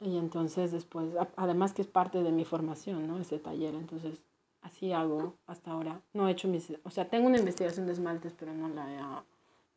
[0.00, 3.18] y entonces después, además que es parte de mi formación, ¿no?
[3.18, 4.20] Ese taller, entonces
[4.62, 6.00] así hago hasta ahora.
[6.12, 8.98] No he hecho mis, o sea, tengo una investigación de esmaltes, pero no la he,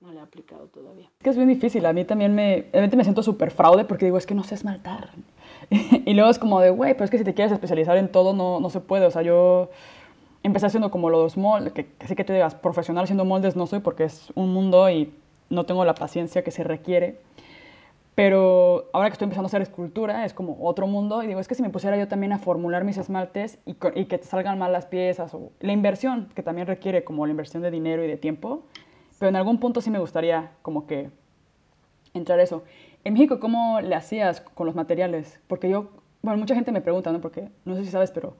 [0.04, 1.10] no la he aplicado todavía.
[1.20, 4.06] Es que es bien difícil, a mí también me, realmente me siento súper fraude porque
[4.06, 5.12] digo, es que no sé esmaltar.
[5.70, 8.34] y luego es como de, güey, pero es que si te quieres especializar en todo,
[8.34, 9.06] no, no se puede.
[9.06, 9.70] O sea, yo
[10.44, 13.80] empecé haciendo como los moldes, que así que te digas, profesional haciendo moldes no soy
[13.80, 15.14] porque es un mundo y
[15.52, 17.20] no tengo la paciencia que se requiere.
[18.16, 21.24] Pero ahora que estoy empezando a hacer escultura, es como otro mundo.
[21.24, 24.20] Y digo, es que si me pusiera yo también a formular mis esmaltes y, que
[24.24, 28.04] salgan mal las piezas, o la inversión, que también requiere como la inversión de dinero
[28.04, 28.64] y de tiempo.
[29.20, 31.10] Pero en algún punto sí me gustaría como que
[32.14, 32.64] entrar eso.
[33.04, 35.40] En México, ¿cómo le hacías con los materiales?
[35.48, 37.22] Porque yo, bueno, mucha gente me pregunta, ¿no?
[37.22, 38.36] Porque no sé si sabes, pero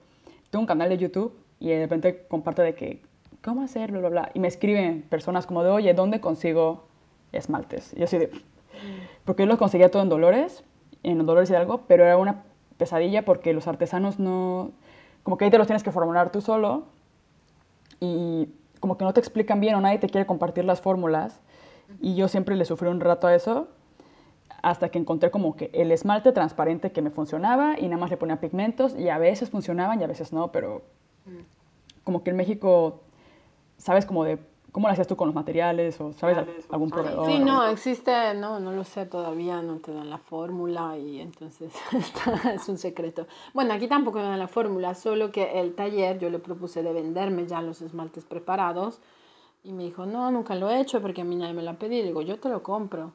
[0.50, 3.00] tengo un canal de YouTube y de repente comparto de que,
[3.42, 4.00] ¿cómo hacerlo?
[4.00, 6.91] Bla, bla, Y me escriben personas como de, oye, ¿dónde consigo
[7.32, 7.92] esmaltes?
[7.96, 8.30] Y así de
[9.24, 10.64] porque yo los conseguía todo en Dolores,
[11.02, 12.42] en Dolores y algo, pero era una
[12.76, 14.72] pesadilla porque los artesanos no,
[15.22, 16.84] como que ahí te los tienes que formular tú solo
[18.00, 18.48] y
[18.80, 21.40] como que no te explican bien o nadie te quiere compartir las fórmulas
[22.00, 23.68] y yo siempre le sufrí un rato a eso
[24.62, 28.16] hasta que encontré como que el esmalte transparente que me funcionaba y nada más le
[28.16, 30.82] ponía pigmentos y a veces funcionaban y a veces no, pero
[32.04, 33.00] como que en México
[33.76, 34.38] sabes como de
[34.72, 37.26] ¿Cómo lo hacías tú con los materiales o sabes algún proveedor?
[37.26, 41.74] Sí, no, existe, no, no lo sé todavía, no te dan la fórmula y entonces
[42.54, 43.26] es un secreto.
[43.52, 46.90] Bueno, aquí tampoco me dan la fórmula, solo que el taller yo le propuse de
[46.94, 49.00] venderme ya los esmaltes preparados
[49.62, 51.74] y me dijo, no, nunca lo he hecho porque a mí nadie me lo ha
[51.74, 52.04] pedido.
[52.04, 53.12] Y digo, yo te lo compro.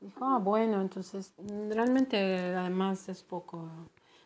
[0.00, 1.34] Dijo, ah, bueno, entonces
[1.68, 3.68] realmente además es poco.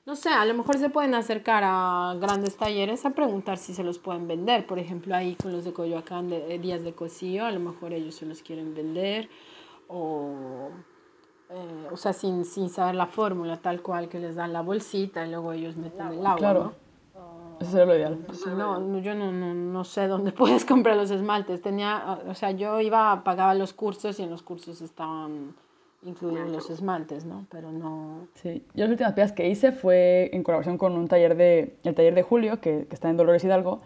[0.07, 3.83] No sé, a lo mejor se pueden acercar a grandes talleres a preguntar si se
[3.83, 4.67] los pueden vender.
[4.67, 8.15] Por ejemplo, ahí con los de Coyoacán, de, Días de Cocío, a lo mejor ellos
[8.15, 9.31] se los quieren vender.
[9.89, 10.69] O,
[11.49, 15.27] eh, o sea, sin, sin saber la fórmula, tal cual que les dan la bolsita
[15.27, 16.37] y luego ellos meten el agua.
[16.37, 16.73] Claro.
[17.61, 18.27] Eso sería lo ideal.
[18.59, 21.63] No, yo no, no, no, sé dónde puedes comprar los esmaltes.
[21.63, 25.55] Tenía, o sea, yo iba, pagaba los cursos y en los cursos estaban
[26.05, 27.47] incluidos los esmaltes, ¿no?
[27.51, 28.29] Pero no...
[28.35, 31.95] Sí, yo las últimas piezas que hice fue en colaboración con un taller de, el
[31.95, 33.81] taller de Julio, que, que está en Dolores Hidalgo,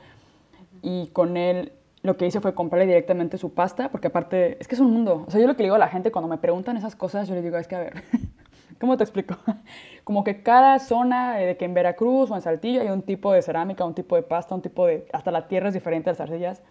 [0.83, 4.75] y con él lo que hice fue comprarle directamente su pasta, porque aparte, es que
[4.75, 5.25] es un mundo.
[5.27, 7.29] O sea, yo lo que le digo a la gente cuando me preguntan esas cosas,
[7.29, 8.03] yo les digo, es que a ver,
[8.81, 9.37] ¿cómo te explico?
[10.05, 13.33] Como que cada zona, eh, de que en Veracruz o en Saltillo hay un tipo
[13.33, 15.07] de cerámica, un tipo de pasta, un tipo de...
[15.13, 16.63] Hasta la tierra es diferente, las arcillas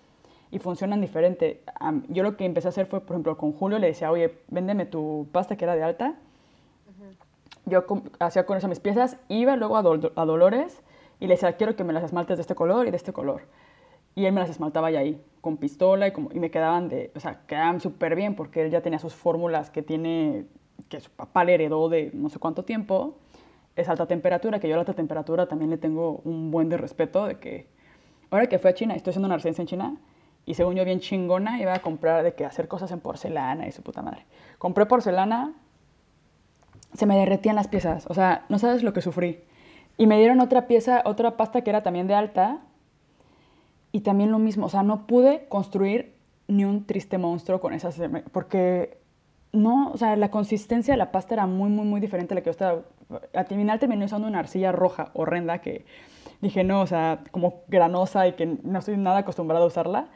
[0.51, 1.61] y funcionan diferente.
[2.07, 4.85] Yo lo que empecé a hacer fue, por ejemplo, con Julio le decía, oye, véndeme
[4.85, 6.15] tu pasta que era de alta.
[7.65, 7.85] Yo
[8.19, 10.81] hacía con eso mis piezas, iba luego a, a, Dolores
[11.19, 13.41] y le decía, quiero que me las esmaltes de este color y de este color.
[14.15, 17.11] Y él me las esmaltaba ya ahí, con pistola y, como, y me quedaban de,
[17.13, 20.45] o sea, quedaban súper bien porque él ya tenía sus fórmulas que tiene,
[20.87, 23.17] que su papá le heredó de no sé cuánto tiempo.
[23.75, 26.77] Es alta temperatura, que yo a la alta temperatura también le tengo un buen de
[26.77, 27.67] respeto de que,
[28.31, 29.97] ahora que fui a China, estoy haciendo una residencia en China,
[30.47, 33.73] y según yo bien chingona, iba a comprar de que hacer cosas en porcelana y
[33.73, 34.25] su puta madre.
[34.57, 35.53] Compré porcelana,
[36.93, 39.41] se me derretían las piezas, o sea, no sabes lo que sufrí.
[39.97, 42.61] Y me dieron otra pieza, otra pasta que era también de alta,
[43.91, 46.15] y también lo mismo, o sea, no pude construir
[46.47, 47.99] ni un triste monstruo con esas,
[48.31, 48.99] porque
[49.51, 52.41] no, o sea, la consistencia de la pasta era muy, muy, muy diferente a la
[52.41, 52.83] que yo estaba.
[53.33, 55.85] Al final terminé usando una arcilla roja horrenda que
[56.39, 60.07] dije, no, o sea, como granosa y que no estoy nada acostumbrada a usarla.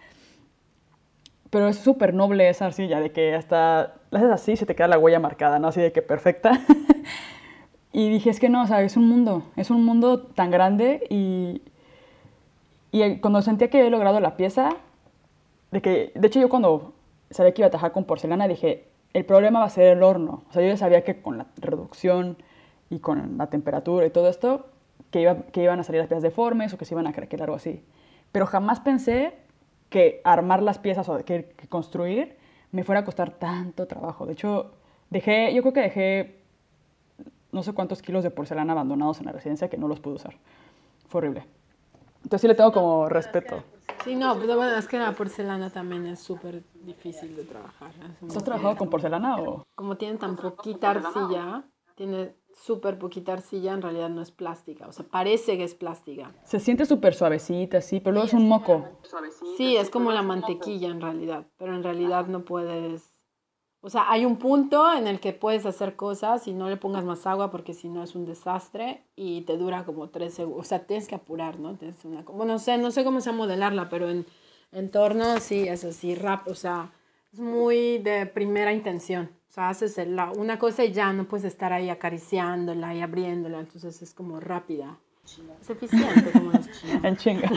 [1.51, 4.87] Pero es súper noble esa arcilla, de que hasta la haces así se te queda
[4.87, 5.67] la huella marcada, ¿no?
[5.67, 6.61] Así de que perfecta.
[7.93, 11.05] y dije, es que no, o sea, es un mundo, es un mundo tan grande
[11.09, 11.61] y,
[12.91, 14.69] y cuando sentía que había logrado la pieza,
[15.71, 16.93] de que, de hecho yo cuando
[17.29, 20.43] sabía que iba a trabajar con porcelana, dije, el problema va a ser el horno.
[20.49, 22.37] O sea, yo ya sabía que con la reducción
[22.89, 24.67] y con la temperatura y todo esto,
[25.11, 27.43] que, iba, que iban a salir las piezas deformes o que se iban a craquear
[27.43, 27.83] algo así.
[28.31, 29.33] Pero jamás pensé
[29.91, 32.37] que armar las piezas o que, construir
[32.71, 34.25] me fuera a costar tanto trabajo.
[34.25, 34.71] De hecho,
[35.09, 36.41] dejé, yo creo que dejé
[37.51, 40.35] no sé cuántos kilos de porcelana abandonados en la residencia que no los pude usar.
[41.09, 41.45] Fue horrible.
[42.23, 43.61] Entonces sí le tengo como respeto.
[44.05, 47.91] Sí, no, pero bueno, es que la porcelana también es súper difícil de trabajar.
[48.25, 49.65] ¿Has trabajado con porcelana o...?
[49.75, 51.65] Como tienen tan poquita arcilla,
[51.95, 54.87] tiene súper poquita arcilla, en realidad no es plástica.
[54.87, 56.33] O sea, parece que es plástica.
[56.43, 58.87] Se siente súper suavecita, sí, pero luego es un moco.
[59.57, 63.13] Sí, es como la mantequilla en realidad, pero en realidad no puedes...
[63.83, 67.03] O sea, hay un punto en el que puedes hacer cosas y no le pongas
[67.03, 70.61] más agua porque si no es un desastre y te dura como tres segundos.
[70.61, 71.75] O sea, tienes que apurar, ¿no?
[71.75, 72.21] Tienes una...
[72.21, 74.27] Bueno, no sé, no sé cómo se modelarla, pero en
[74.71, 76.93] entorno sí, es así, rap, o sea,
[77.33, 79.31] es muy de primera intención.
[79.51, 79.99] O sea, haces
[80.37, 84.97] una cosa y ya no puedes estar ahí acariciándola y abriéndola, entonces es como rápida.
[85.59, 87.03] Es eficiente como los chinos.
[87.03, 87.51] En chinga.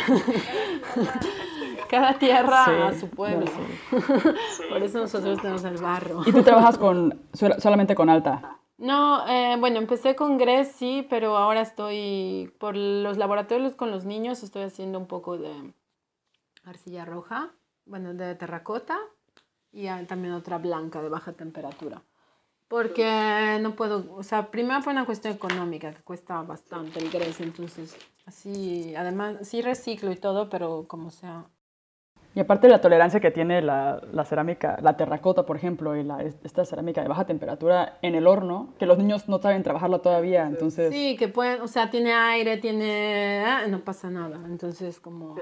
[1.89, 3.47] Cada tierra a su pueblo.
[4.69, 6.23] Por eso nosotros tenemos el barro.
[6.27, 8.59] ¿Y tú trabajas con, solamente con alta?
[8.77, 14.05] No, eh, bueno, empecé con GRES, sí, pero ahora estoy, por los laboratorios con los
[14.05, 15.73] niños, estoy haciendo un poco de
[16.65, 17.53] arcilla roja,
[17.87, 18.99] bueno, de terracota
[19.75, 22.03] y también otra blanca de baja temperatura.
[22.69, 27.41] Porque no puedo, o sea, primero fue una cuestión económica, que cuesta bastante el grés,
[27.41, 27.97] entonces
[28.27, 31.45] así, además, sí reciclo y todo, pero como sea.
[32.35, 36.03] Y aparte de la tolerancia que tiene la, la cerámica, la terracota, por ejemplo, y
[36.03, 40.01] la, esta cerámica de baja temperatura en el horno, que los niños no saben trabajarla
[40.01, 40.93] todavía, entonces...
[40.93, 43.45] Sí, que pueden, o sea, tiene aire, tiene...
[43.47, 45.37] Ah, no pasa nada, entonces como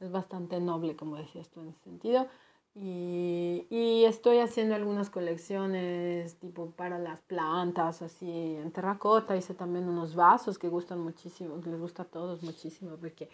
[0.00, 2.26] es bastante noble, como decías tú en ese sentido.
[2.74, 9.36] Y, y, estoy haciendo algunas colecciones tipo para las plantas, así en terracota.
[9.36, 13.28] Hice también unos vasos que gustan muchísimo, que les gusta a todos muchísimo, porque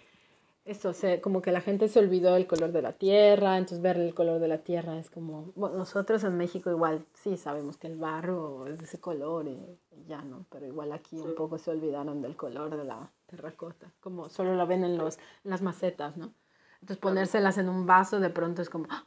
[0.68, 3.97] eso, se, como que la gente se olvidó del color de la tierra, entonces ver
[3.97, 7.86] el color de la tierra es como, bueno, nosotros en México igual sí sabemos que
[7.86, 9.59] el barro es de ese color y,
[10.07, 10.45] ya, ¿no?
[10.51, 14.66] Pero igual aquí un poco se olvidaron del color de la terracota, como solo lo
[14.66, 16.34] ven en, los, en las macetas, ¿no?
[16.80, 19.07] Entonces ponérselas en un vaso de pronto es como, ¡ah!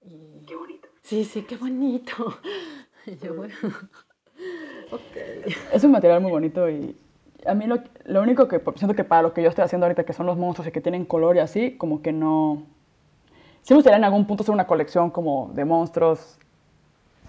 [0.00, 0.88] Qué bonito.
[1.02, 2.12] Sí, sí, qué bonito.
[3.22, 3.54] yo, bueno,
[5.72, 6.96] Es un material muy bonito y
[7.46, 10.04] a mí lo, lo, único que siento que para lo que yo estoy haciendo ahorita,
[10.04, 12.64] que son los monstruos y que tienen color y así, como que no...
[13.62, 16.38] Sí me gustaría en algún punto hacer una colección como de monstruos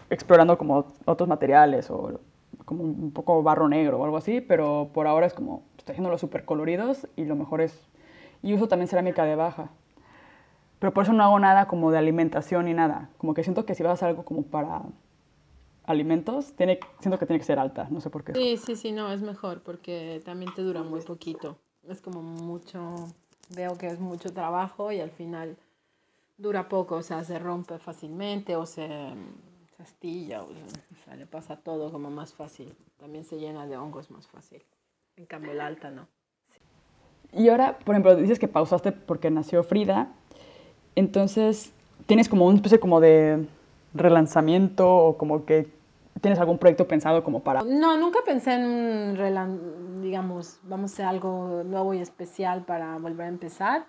[0.09, 2.19] explorando como otros materiales o
[2.65, 6.09] como un poco barro negro o algo así, pero por ahora es como, estoy haciendo
[6.09, 7.87] los súper coloridos y lo mejor es,
[8.41, 9.69] y uso también cerámica de baja.
[10.79, 13.09] Pero por eso no hago nada como de alimentación ni nada.
[13.17, 14.83] Como que siento que si vas a hacer algo como para
[15.83, 18.33] alimentos, tiene, siento que tiene que ser alta, no sé por qué.
[18.33, 21.57] Sí, sí, sí, no, es mejor porque también te dura muy poquito.
[21.87, 22.95] Es como mucho,
[23.55, 25.57] veo que es mucho trabajo y al final
[26.37, 28.87] dura poco, o sea, se rompe fácilmente o se,
[29.75, 30.49] se astilla, o,
[31.03, 32.73] sea, le pasa todo como más fácil.
[32.97, 34.63] También se llena de hongos más fácil.
[35.17, 36.07] En cambio, el alta no.
[37.33, 40.13] Y ahora, por ejemplo, dices que pausaste porque nació Frida.
[40.95, 41.71] Entonces,
[42.05, 43.47] ¿tienes como una especie como de
[43.93, 45.71] relanzamiento o como que
[46.21, 47.63] tienes algún proyecto pensado como para...?
[47.63, 52.97] No, nunca pensé en un, relan digamos, vamos a hacer algo nuevo y especial para
[52.97, 53.85] volver a empezar,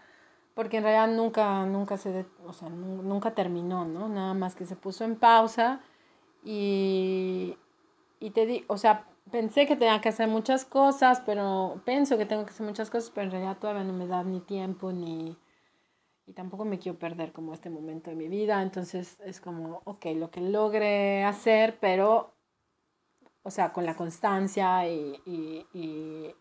[0.54, 4.08] porque en realidad nunca, nunca se, o sea, nunca terminó, ¿no?
[4.08, 5.80] Nada más que se puso en pausa
[6.44, 7.56] y,
[8.18, 12.26] y te di, o sea, pensé que tenía que hacer muchas cosas, pero pienso que
[12.26, 15.36] tengo que hacer muchas cosas, pero en realidad todavía no me da ni tiempo ni
[16.30, 20.06] y tampoco me quiero perder como este momento de mi vida, entonces es como, ok,
[20.14, 22.32] lo que logre hacer, pero,
[23.42, 26.32] o sea, con la constancia y, y, y,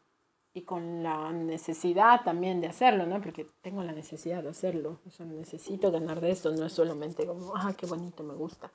[0.54, 3.20] y, con la necesidad también de hacerlo, ¿no?
[3.20, 7.26] Porque tengo la necesidad de hacerlo, o sea, necesito ganar de esto, no es solamente
[7.26, 8.72] como, ah, qué bonito, me gusta.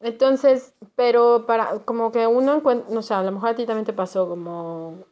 [0.00, 3.84] Entonces, pero para, como que uno encuentra, o sea, a lo mejor a ti también
[3.84, 5.04] te pasó como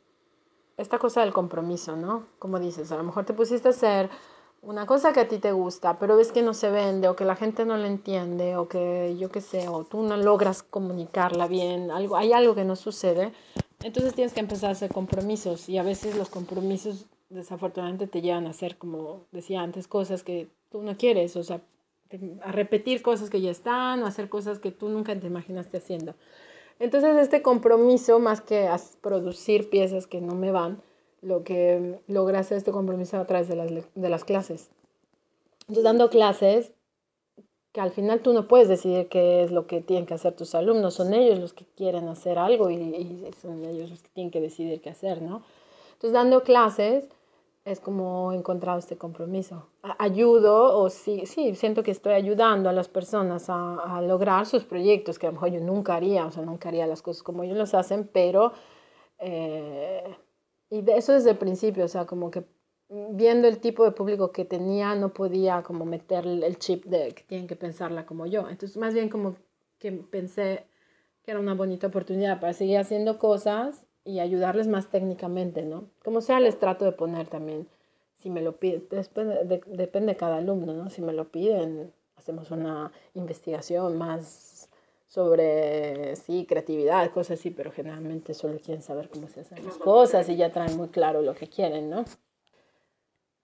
[0.79, 2.29] esta cosa del compromiso, ¿no?
[2.39, 4.09] Como dices, a lo mejor te pusiste a hacer
[4.63, 7.25] una cosa que a ti te gusta, pero ves que no se vende o que
[7.25, 11.49] la gente no la entiende o que yo qué sé, o tú no logras comunicarla
[11.49, 13.33] bien, algo, hay algo que no sucede,
[13.83, 18.47] entonces tienes que empezar a hacer compromisos y a veces los compromisos desafortunadamente te llevan
[18.47, 21.61] a hacer, como decía antes, cosas que tú no quieres, o sea,
[22.43, 26.15] a repetir cosas que ya están o hacer cosas que tú nunca te imaginaste haciendo.
[26.79, 28.69] Entonces este compromiso, más que
[29.01, 30.83] producir piezas que no me van,
[31.23, 34.71] lo que logra hacer este compromiso a través de las, de las clases.
[35.63, 36.73] Entonces, dando clases,
[37.73, 40.55] que al final tú no puedes decidir qué es lo que tienen que hacer tus
[40.55, 44.31] alumnos, son ellos los que quieren hacer algo y, y son ellos los que tienen
[44.31, 45.43] que decidir qué hacer, ¿no?
[45.95, 47.09] Entonces, dando clases
[47.65, 49.67] es como he encontrado este compromiso.
[49.99, 54.65] Ayudo o sí, sí, siento que estoy ayudando a las personas a, a, lograr sus
[54.65, 57.45] proyectos, que a lo mejor yo nunca haría, o sea, nunca haría las cosas como
[57.45, 58.53] ellos las hacen, pero...
[59.19, 60.03] Eh,
[60.73, 62.45] y de eso desde el principio, o sea, como que
[62.89, 67.25] viendo el tipo de público que tenía, no podía como meter el chip de que
[67.25, 68.49] tienen que pensarla como yo.
[68.49, 69.37] Entonces, más bien como
[69.79, 70.65] que pensé
[71.23, 75.91] que era una bonita oportunidad para seguir haciendo cosas y ayudarles más técnicamente, ¿no?
[76.03, 77.69] Como sea, les trato de poner también,
[78.17, 80.89] si me lo piden, de, depende de cada alumno, ¿no?
[80.89, 84.25] Si me lo piden, hacemos una investigación más
[85.13, 90.27] sobre, sí, creatividad, cosas así, pero generalmente solo quieren saber cómo se hacen las cosas
[90.31, 92.07] y ya traen muy claro lo que quieren, ¿no?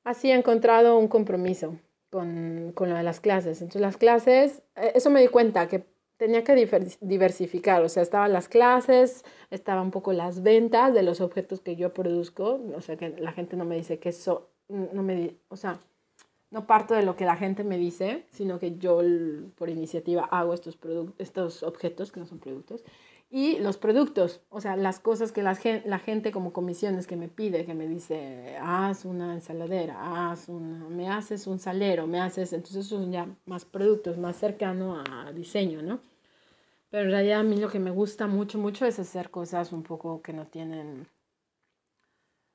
[0.03, 3.61] Así he encontrado un compromiso con, con lo de las clases.
[3.61, 5.85] Entonces las clases, eh, eso me di cuenta que
[6.17, 6.55] tenía que
[7.03, 11.77] diversificar, o sea, estaban las clases, estaban un poco las ventas de los objetos que
[11.77, 15.57] yo produzco, o sea, que la gente no me dice que eso, no me, o
[15.57, 15.79] sea,
[16.51, 19.01] no parto de lo que la gente me dice, sino que yo
[19.57, 20.79] por iniciativa hago estos,
[21.19, 22.85] estos objetos, que no son productos,
[23.31, 27.29] y los productos, o sea, las cosas que la, la gente como comisiones que me
[27.29, 32.55] pide, que me dice, haz una ensaladera, haz una, me haces un salero, me haces,
[32.55, 36.01] entonces son ya más productos, más cercano a diseño, ¿no?
[36.91, 39.83] Pero en realidad a mí lo que me gusta mucho, mucho es hacer cosas un
[39.83, 41.07] poco que no tienen,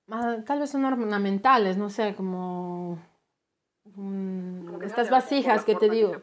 [0.08, 2.98] tal vez son ornamentales, no sé, como
[4.82, 6.14] estas vasijas que te digo.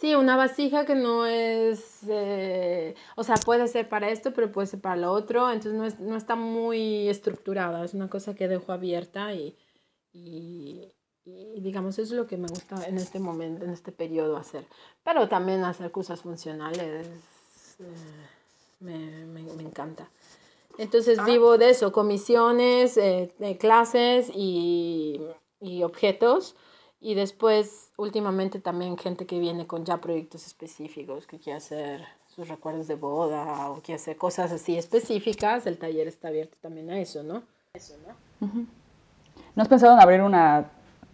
[0.00, 4.66] Sí, una vasija que no es, eh, o sea, puede ser para esto, pero puede
[4.66, 8.48] ser para lo otro, entonces no, es, no está muy estructurada, es una cosa que
[8.48, 9.56] dejo abierta y,
[10.12, 10.90] y,
[11.60, 14.66] digamos, eso es lo que me gusta en este momento, en este periodo hacer.
[15.04, 17.06] Pero también hacer cosas funcionales
[17.78, 17.84] eh,
[18.80, 20.10] me, me, me, encanta.
[20.76, 21.24] Entonces ah.
[21.24, 25.20] vivo de eso, comisiones, eh, clases y,
[25.60, 26.56] y objetos
[27.04, 32.02] y después, últimamente también gente que viene con ya proyectos específicos, que quiere hacer
[32.34, 36.88] sus recuerdos de boda o quiere hacer cosas así específicas, el taller está abierto también
[36.88, 37.42] a eso, ¿no?
[37.74, 38.48] Eso, ¿no?
[39.54, 40.70] ¿No has pensado en abrir una...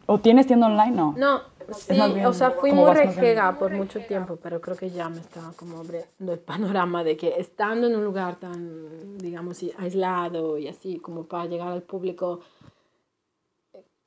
[0.07, 0.93] ¿O tienes tienda online?
[0.93, 1.15] No.
[1.17, 5.19] No, sí, o sea, fui muy rejega por mucho tiempo, pero creo que ya me
[5.19, 10.69] estaba como abriendo el panorama de que estando en un lugar tan, digamos, aislado y
[10.69, 12.43] así, como para llegar al público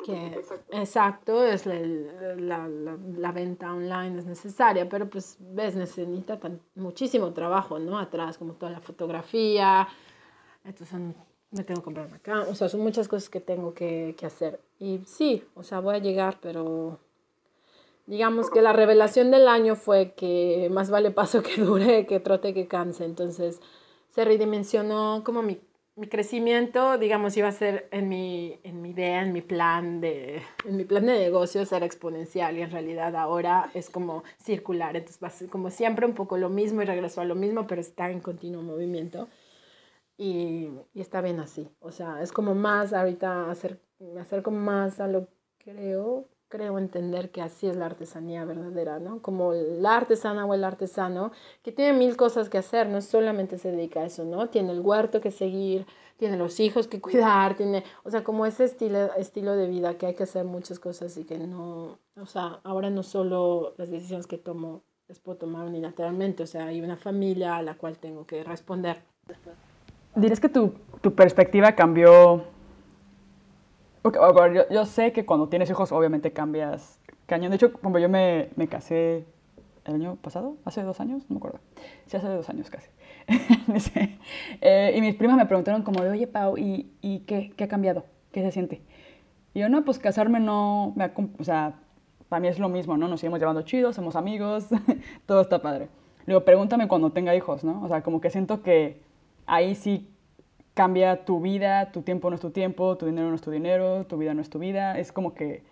[0.04, 0.42] que
[0.72, 6.40] exacto, es la, la, la, venta online es necesaria, pero pues ves, necesita
[6.76, 7.98] muchísimo trabajo, ¿no?
[7.98, 9.88] Atrás, como toda la fotografía,
[10.66, 11.00] entonces
[11.52, 14.60] me tengo que comprar acá, o sea, son muchas cosas que tengo que, que hacer.
[14.80, 17.00] Y sí, o sea, voy a llegar, pero
[18.06, 22.54] digamos que la revelación del año fue que más vale paso que dure que trote
[22.54, 23.62] que canse, entonces
[24.10, 25.60] se redimensionó como mi
[25.96, 30.42] mi crecimiento, digamos, iba a ser en mi, en mi idea, en mi plan de,
[30.66, 35.22] en mi plan de negocios era exponencial y en realidad ahora es como circular, entonces
[35.24, 37.82] va a ser como siempre un poco lo mismo y regreso a lo mismo, pero
[37.82, 39.28] está en continuo movimiento.
[40.18, 45.00] Y, y está bien así, o sea, es como más ahorita hacer, me acerco más
[45.00, 45.28] a lo
[45.58, 49.24] creo creo entender que así es la artesanía verdadera, ¿no?
[49.24, 51.32] Como la artesana o el artesano,
[51.64, 54.50] que tiene mil cosas que hacer, no solamente se dedica a eso, ¿no?
[54.50, 55.88] Tiene el huerto que seguir,
[56.18, 60.06] tiene los hijos que cuidar, tiene, o sea, como ese estilo, estilo de vida que
[60.06, 64.28] hay que hacer muchas cosas y que no, o sea, ahora no solo las decisiones
[64.28, 68.28] que tomo las puedo tomar unilateralmente, o sea, hay una familia a la cual tengo
[68.28, 69.02] que responder.
[70.14, 72.44] ¿Dirías que tu, tu perspectiva cambió
[74.04, 74.20] porque,
[74.54, 77.50] yo, yo, sé que cuando tienes hijos, obviamente cambias cañón.
[77.50, 79.26] De hecho, como yo me, me, casé
[79.86, 81.60] el año pasado, hace dos años, no me acuerdo.
[82.08, 82.90] Sí, hace dos años casi.
[84.62, 87.68] eh, y mis primas me preguntaron como de, oye, Pau, ¿y, y qué, qué, ha
[87.68, 88.04] cambiado?
[88.32, 88.82] ¿Qué se siente?
[89.54, 91.76] Y yo, no, pues casarme no, me o sea,
[92.28, 93.08] para mí es lo mismo, ¿no?
[93.08, 94.68] Nos seguimos llevando chidos, somos amigos,
[95.26, 95.88] todo está padre.
[96.26, 97.82] Luego, pregúntame cuando tenga hijos, ¿no?
[97.84, 99.02] O sea, como que siento que
[99.46, 100.13] ahí sí
[100.74, 104.06] cambia tu vida, tu tiempo no es tu tiempo, tu dinero no es tu dinero,
[104.06, 104.98] tu vida no es tu vida.
[104.98, 105.64] Es como que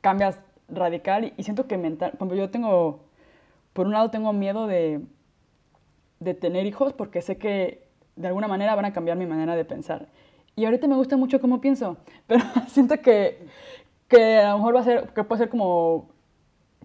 [0.00, 3.00] cambias radical y, siento que mental, como yo tengo,
[3.72, 5.00] por un lado tengo miedo de,
[6.20, 7.86] de tener hijos porque sé que
[8.16, 10.08] de alguna manera van a cambiar mi manera de pensar.
[10.56, 13.46] Y ahorita me gusta mucho cómo pienso, pero siento que,
[14.08, 16.08] que a lo mejor va a ser, que puede ser como,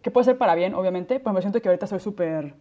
[0.02, 2.56] que puede ser para bien, obviamente, pero me siento que ahorita soy súper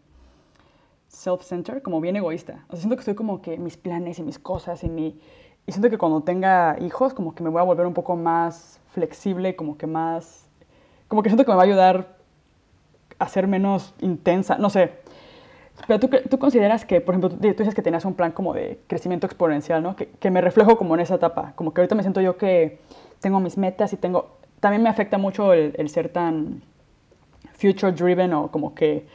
[1.08, 2.64] self-centered, como bien egoísta.
[2.68, 5.20] O sea, siento que estoy como que mis planes y mis cosas y mi...
[5.66, 8.80] Y siento que cuando tenga hijos, como que me voy a volver un poco más
[8.92, 10.48] flexible, como que más...
[11.08, 12.16] Como que siento que me va a ayudar
[13.18, 14.92] a ser menos intensa, no sé.
[15.86, 18.80] Pero tú, tú consideras que, por ejemplo, tú, dices que tenías un plan como de
[18.86, 19.96] crecimiento exponencial, ¿no?
[19.96, 21.52] Que, que me reflejo como en esa etapa.
[21.54, 22.80] Como que ahorita me siento yo que
[23.20, 24.38] tengo mis metas y tengo...
[24.60, 26.62] También me afecta mucho el, el ser tan
[27.52, 29.06] future driven o como que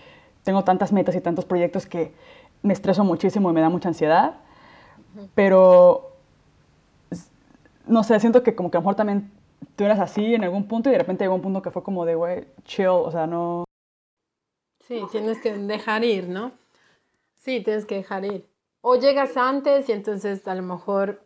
[0.44, 2.14] tengo tantas metas y tantos proyectos que
[2.62, 4.36] me estreso muchísimo y me da mucha ansiedad,
[5.36, 6.12] pero
[7.88, 9.32] no sé, siento que como que a lo mejor también
[9.76, 12.06] tú eras así en algún punto y de repente llegó un punto que fue como
[12.06, 13.66] de, güey, chill, o sea, no...
[14.82, 16.52] Sí, tienes que dejar ir, ¿no?
[17.36, 18.48] Sí, tienes que dejar ir.
[18.82, 21.26] O llegas antes y entonces a lo mejor,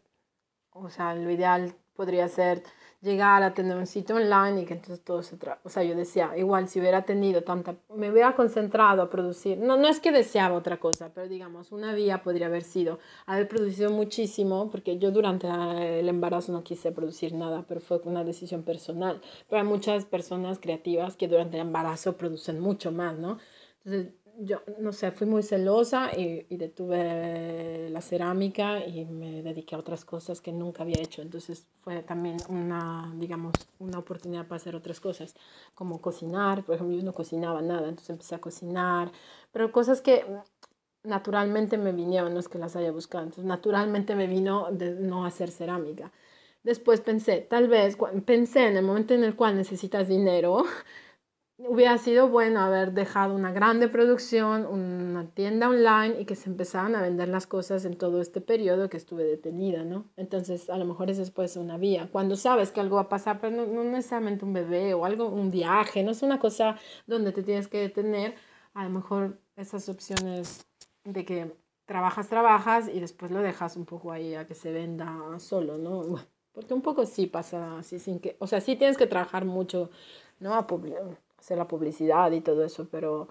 [0.71, 2.63] o sea, lo ideal podría ser
[3.01, 5.95] llegar a tener un sitio online y que entonces todo se tra o sea yo
[5.95, 10.11] decía igual si hubiera tenido tanta me hubiera concentrado a producir no no es que
[10.11, 15.11] deseaba otra cosa pero digamos una vía podría haber sido haber producido muchísimo porque yo
[15.11, 19.21] durante el embarazo no quise producir nada pero fue una decisión personal.
[19.49, 23.37] Pero hay muchas personas creativas que durante el embarazo producen mucho más no
[23.85, 29.75] entonces yo no sé, fui muy celosa y, y, detuve la cerámica y me dediqué
[29.75, 31.21] a otras cosas que nunca había hecho.
[31.21, 35.35] Entonces fue también una, digamos, una oportunidad para hacer otras cosas,
[35.73, 36.63] como cocinar.
[36.63, 39.11] Por ejemplo, yo no cocinaba nada, entonces empecé a cocinar,
[39.51, 40.23] pero cosas que
[41.03, 43.23] naturalmente me vinieron, no es que las haya buscado.
[43.23, 46.11] Entonces, naturalmente me vino de no hacer cerámica.
[46.63, 50.65] Después pensé, tal vez, pensé en el momento en el cual necesitas dinero,
[51.57, 56.95] hubiera sido bueno haber dejado una grande producción, una tienda online y que se empezaran
[56.95, 60.05] a vender las cosas en todo este periodo que estuve detenida, ¿no?
[60.17, 62.09] Entonces, a lo mejor es después una vía.
[62.11, 65.49] Cuando sabes que algo va a pasar, pero no, necesariamente un bebé o algo, un
[65.49, 66.77] viaje, no es una cosa
[67.07, 68.35] donde te tienes que detener,
[68.73, 70.67] a lo mejor esas opciones
[71.03, 71.55] de que
[71.85, 76.03] trabajas, trabajas y después lo dejas un poco ahí a que se venda solo, ¿no?
[76.51, 79.89] Porque un poco sí pasa así sin que, o sea, sí tienes que trabajar mucho,
[80.39, 80.55] ¿no?
[80.55, 80.67] A
[81.39, 83.27] hacer la publicidad y todo eso, pero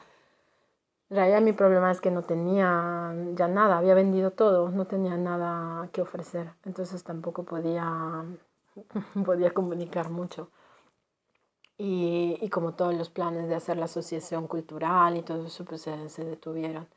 [1.11, 5.17] en realidad mi problema es que no tenía ya nada, había vendido todo, no tenía
[5.17, 8.25] nada que ofrecer, entonces tampoco podía,
[9.25, 10.51] podía comunicar mucho.
[11.79, 15.83] Y, y, como todos los planes de hacer la asociación cultural y todo eso, pues
[15.83, 16.89] se, se detuvieron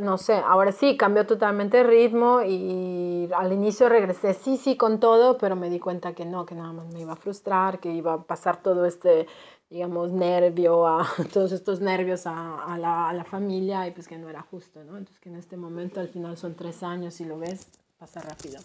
[0.00, 5.00] no sé, ahora sí, cambió totalmente el ritmo y al inicio regresé sí, sí con
[5.00, 7.92] todo, pero me di cuenta que no, que nada más me iba a frustrar, que
[7.92, 9.26] iba a pasar todo este
[9.68, 14.18] digamos, nervio, a todos estos nervios a, a, la, a, la, familia y pues que
[14.18, 14.98] no era justo, ¿no?
[14.98, 17.68] Entonces que en este momento al final son tres años y lo ves,
[17.98, 18.60] pasa rápido.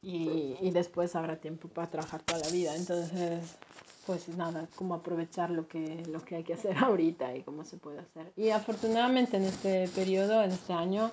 [0.00, 2.74] y, y después habrá tiempo para trabajar toda la vida.
[2.74, 3.58] Entonces,
[4.06, 7.76] pues nada, como aprovechar lo que, lo que hay que hacer ahorita y cómo se
[7.76, 8.32] puede hacer.
[8.36, 11.10] Y afortunadamente en este periodo, en este año,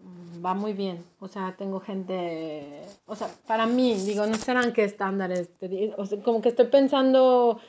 [0.00, 1.04] mm, va muy bien.
[1.20, 5.50] O sea, tengo gente, o sea, para mí, digo, no serán qué estándares,
[5.96, 7.60] o sea, como que estoy pensando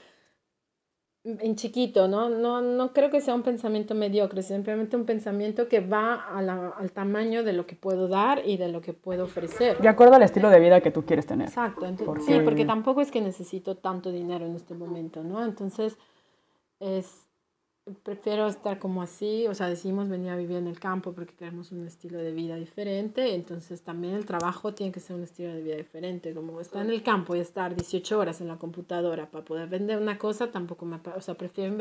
[1.27, 2.29] en chiquito, ¿no?
[2.29, 2.61] ¿no?
[2.61, 6.91] No creo que sea un pensamiento mediocre, simplemente un pensamiento que va a la, al
[6.91, 9.77] tamaño de lo que puedo dar y de lo que puedo ofrecer.
[9.79, 11.49] De acuerdo al estilo de vida que tú quieres tener.
[11.49, 15.43] Exacto, entonces, sí, porque tampoco es que necesito tanto dinero en este momento, ¿no?
[15.43, 15.97] Entonces,
[16.79, 17.26] es
[18.03, 21.71] prefiero estar como así, o sea, decimos venir a vivir en el campo porque queremos
[21.71, 25.61] un estilo de vida diferente, entonces también el trabajo tiene que ser un estilo de
[25.61, 29.45] vida diferente, como estar en el campo y estar 18 horas en la computadora para
[29.45, 31.75] poder vender una cosa, tampoco me, o sea, prefiero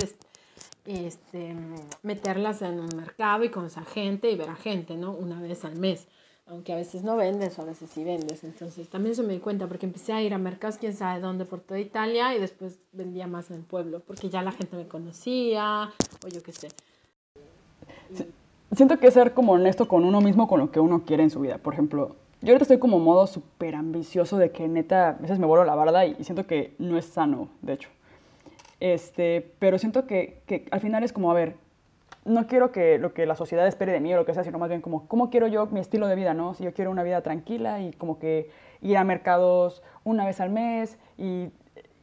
[0.84, 1.56] este,
[2.02, 5.12] meterlas en un mercado y conocer gente y ver a gente, ¿no?
[5.12, 6.06] Una vez al mes
[6.46, 8.44] aunque a veces no vendes o a veces sí vendes.
[8.44, 11.44] Entonces también se me di cuenta porque empecé a ir a mercados, quién sabe dónde,
[11.44, 14.86] por toda Italia y después vendía más en el pueblo porque ya la gente me
[14.86, 15.90] conocía
[16.24, 16.68] o yo qué sé.
[18.72, 21.40] Siento que ser como honesto con uno mismo, con lo que uno quiere en su
[21.40, 21.58] vida.
[21.58, 25.46] Por ejemplo, yo ahorita estoy como modo súper ambicioso de que neta, a veces me
[25.46, 27.88] vuelvo la barda y siento que no es sano, de hecho.
[28.78, 31.56] Este, pero siento que, que al final es como, a ver,
[32.26, 34.58] no quiero que lo que la sociedad espere de mí o lo que sea, sino
[34.58, 36.54] más bien como, ¿cómo quiero yo mi estilo de vida, no?
[36.54, 38.50] Si yo quiero una vida tranquila y como que
[38.82, 41.50] ir a mercados una vez al mes y,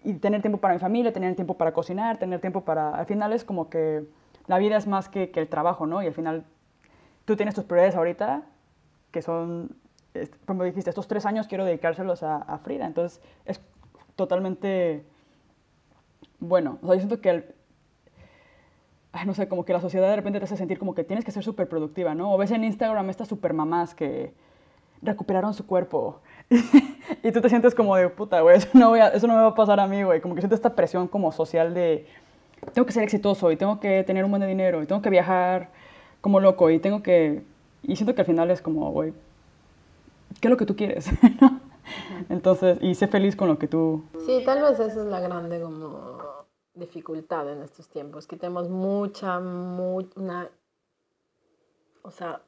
[0.03, 2.95] y tener tiempo para mi familia, tener tiempo para cocinar, tener tiempo para...
[2.95, 4.05] Al final es como que
[4.47, 6.01] la vida es más que, que el trabajo, ¿no?
[6.01, 6.45] Y al final
[7.25, 8.43] tú tienes tus prioridades ahorita,
[9.11, 9.75] que son,
[10.45, 12.85] como dijiste, estos tres años quiero dedicárselos a, a Frida.
[12.85, 13.61] Entonces es
[14.15, 15.03] totalmente
[16.39, 16.79] bueno.
[16.81, 17.55] O sea, siento que el,
[19.25, 21.31] no sé, como que la sociedad de repente te hace sentir como que tienes que
[21.31, 22.33] ser súper productiva, ¿no?
[22.33, 24.33] O ves en Instagram estas super mamás que
[25.01, 26.19] recuperaron su cuerpo
[27.23, 29.55] y tú te sientes como de puta, güey, eso, no eso no me va a
[29.55, 30.19] pasar a mí, güey.
[30.19, 32.07] Como que siento esta presión como social de
[32.73, 35.09] tengo que ser exitoso y tengo que tener un buen de dinero y tengo que
[35.09, 35.69] viajar
[36.21, 37.43] como loco y tengo que...
[37.81, 39.13] Y siento que al final es como, güey,
[40.39, 41.09] ¿qué es lo que tú quieres?
[42.29, 44.03] Entonces, y sé feliz con lo que tú...
[44.25, 46.22] Sí, tal vez esa es la grande como
[46.73, 50.49] dificultad en estos tiempos, que tenemos mucha, muy, una,
[52.01, 52.41] o sea,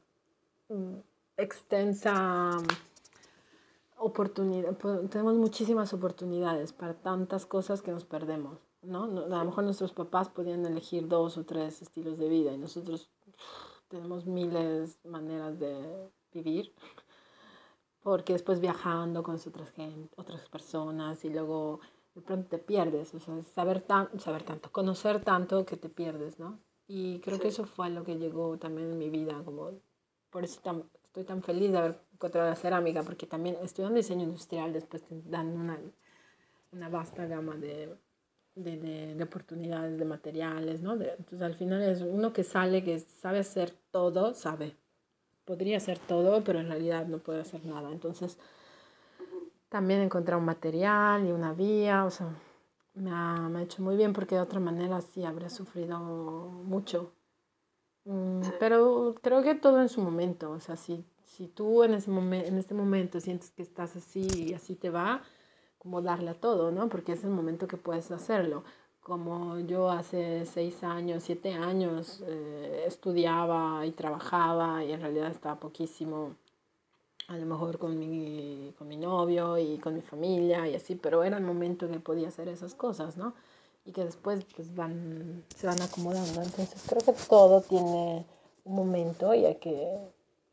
[0.70, 0.96] mm,
[1.38, 2.52] extensa
[3.98, 4.76] oportunidad,
[5.10, 9.04] tenemos muchísimas oportunidades para tantas cosas que nos perdemos, ¿no?
[9.04, 13.10] A lo mejor nuestros papás podían elegir dos o tres estilos de vida y nosotros
[13.88, 16.74] tenemos miles de maneras de vivir,
[18.02, 21.80] porque después viajando con otras, gente, otras personas y luego
[22.16, 26.40] de pronto te pierdes, o sea, saber, tan, saber tanto, conocer tanto que te pierdes,
[26.40, 26.60] ¿no?
[26.88, 29.72] Y creo que eso fue lo que llegó también en mi vida, como
[30.30, 30.62] por eso
[31.06, 35.22] estoy tan feliz de haber encontrado la cerámica, porque también estudiando diseño industrial después te
[35.26, 35.78] dan una,
[36.72, 37.96] una vasta gama de,
[38.56, 40.94] de, de, oportunidades, de materiales, ¿no?
[40.94, 44.76] entonces al final es uno que sale, que sabe hacer todo, sabe.
[45.44, 47.92] Podría hacer todo, pero en realidad no puede hacer nada.
[47.92, 48.40] Entonces,
[49.76, 52.30] también encontrar un material y una vía, o sea,
[52.94, 57.12] me ha, me ha, hecho muy bien porque de otra manera sí habría sufrido mucho.
[58.06, 62.10] Mm, pero creo que todo en su momento, o sea, si, si tú en, ese
[62.10, 65.24] momen en este momento sientes que estás así y así te va,
[65.78, 66.88] como darle a todo, ¿no?
[66.88, 68.64] Porque es el momento que puedes hacerlo.
[69.02, 75.60] Como yo hace seis años, siete años, eh, estudiaba y trabajaba y en realidad estaba
[75.60, 76.38] poquísimo
[77.28, 81.24] a lo mejor con mi, con mi novio y con mi familia y así, pero
[81.24, 83.34] era el momento que podía hacer esas cosas, ¿no?
[83.86, 86.42] Y que después pues van, se van acomodando.
[86.42, 88.26] Entonces creo que todo tiene
[88.64, 89.98] un momento y hay que,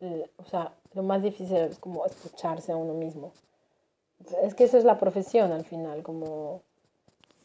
[0.01, 3.33] eh, o sea, lo más difícil es como escucharse a uno mismo.
[4.43, 6.63] Es que esa es la profesión al final, como,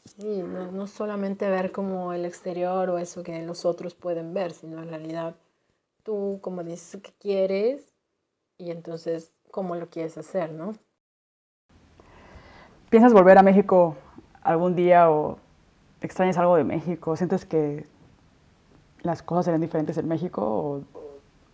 [0.04, 4.52] sí, no, no solamente ver como el exterior o eso que los otros pueden ver,
[4.52, 5.34] sino en realidad
[6.04, 7.97] tú como dices que quieres
[8.58, 10.74] y entonces cómo lo quieres hacer, ¿no?
[12.90, 13.96] ¿Piensas volver a México
[14.42, 15.38] algún día o
[16.00, 17.16] extrañas algo de México?
[17.16, 17.86] ¿Sientes que
[19.02, 20.82] las cosas serían diferentes en México o,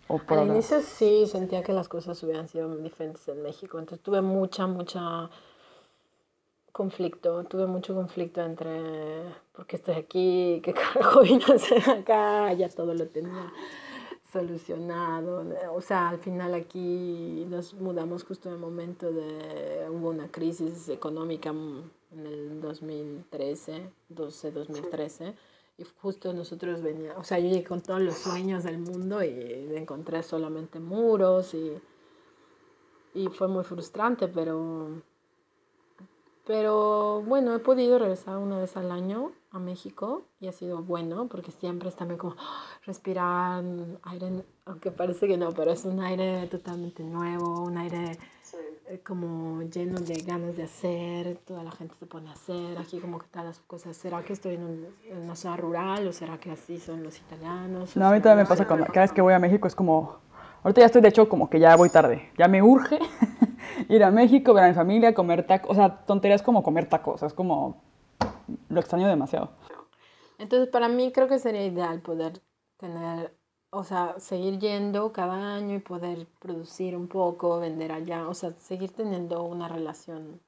[0.08, 4.02] o por Al inicio sí sentía que las cosas hubieran sido diferentes en México, entonces
[4.02, 5.28] tuve mucha, mucha
[6.72, 12.52] conflicto, tuve mucho conflicto entre por qué estoy aquí, qué carajo vine a hacer acá,
[12.52, 13.52] ya todo lo tenía
[14.34, 15.44] solucionado.
[15.72, 20.88] O sea, al final aquí nos mudamos justo en el momento de, hubo una crisis
[20.88, 25.34] económica en el 2013, 12, 2013.
[25.78, 29.74] Y justo nosotros veníamos, o sea, yo llegué con todos los sueños del mundo y
[29.74, 31.72] encontré solamente muros y,
[33.14, 35.02] y fue muy frustrante, pero,
[36.46, 41.26] pero bueno, he podido regresar una vez al año a México y ha sido bueno
[41.28, 42.36] porque siempre es también como
[42.86, 43.64] respirar
[44.02, 48.18] aire, aunque parece que no, pero es un aire totalmente nuevo, un aire
[48.86, 53.00] eh, como lleno de ganas de hacer, toda la gente se pone a hacer, aquí
[53.00, 54.86] como que tal las cosas, ¿será que estoy en,
[55.22, 57.96] una zona rural o será que así son los italianos?
[57.96, 60.18] No, a mí también me pasa cuando cada vez que voy a México es como,
[60.64, 62.98] ahorita ya estoy de hecho como que ya voy tarde, ya me urge
[63.88, 67.22] ir a México, ver a mi familia, comer tacos, o sea, tonterías como comer tacos,
[67.22, 67.80] es como,
[68.68, 69.50] lo extraño demasiado.
[70.38, 72.40] Entonces para mí creo que sería ideal poder
[72.78, 73.32] tener
[73.74, 78.52] o sea, seguir yendo cada año y poder producir un poco, vender allá, o sea,
[78.60, 80.40] seguir teniendo una relación,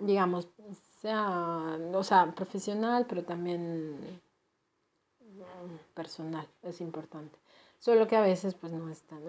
[0.00, 0.48] digamos,
[1.00, 4.20] sea, o sea, profesional, pero también
[5.94, 7.36] personal, es importante.
[7.84, 9.20] Solo que a veces pues no es tan,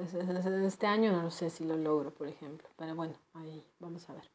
[0.65, 4.13] este año no lo sé si lo logro, por ejemplo, pero bueno, ahí vamos a
[4.13, 4.29] ver.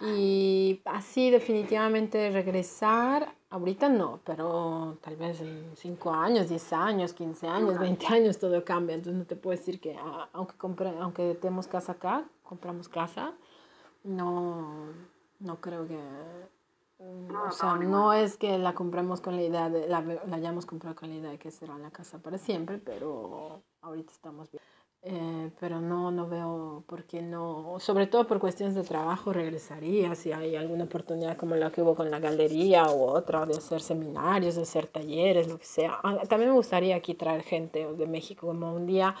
[0.00, 7.46] Y así definitivamente regresar, ahorita no, pero tal vez en 5 años, 10 años, 15
[7.46, 8.96] años, 20 años todo cambia.
[8.96, 13.32] Entonces no te puedo decir que ah, aunque, compre, aunque tenemos casa acá, compramos casa,
[14.02, 14.86] no,
[15.38, 16.00] no creo que...
[16.98, 20.96] O sea, no es que la compremos con la idea de, la, la hayamos comprado
[20.96, 24.62] con la idea de que será la casa para siempre, pero ahorita estamos bien.
[25.08, 30.16] Eh, pero no, no veo por qué no, sobre todo por cuestiones de trabajo, regresaría
[30.16, 33.80] si hay alguna oportunidad como la que hubo con la galería u otra, de hacer
[33.80, 36.00] seminarios, de hacer talleres, lo que sea.
[36.02, 39.14] Ah, también me gustaría aquí traer gente de México como un día,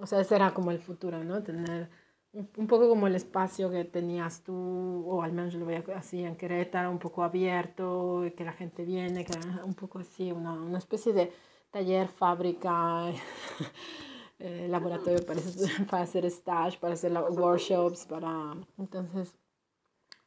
[0.00, 1.42] o sea, ese era como el futuro, ¿no?
[1.42, 1.90] Tener
[2.32, 6.36] un poco como el espacio que tenías tú, o al menos lo veo así en
[6.36, 9.32] Querétaro, un poco abierto, que la gente viene, que
[9.64, 11.32] un poco así, una, una especie de
[11.70, 13.12] taller, fábrica.
[14.42, 15.38] Eh, laboratorio para,
[15.90, 18.56] para hacer stage, para hacer workshops, para...
[18.78, 19.34] Entonces,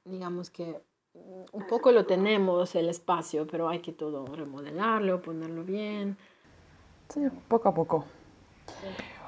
[0.05, 0.79] digamos que
[1.13, 6.17] un poco lo tenemos el espacio, pero hay que todo remodelarlo, ponerlo bien.
[7.09, 8.05] Sí, poco a poco.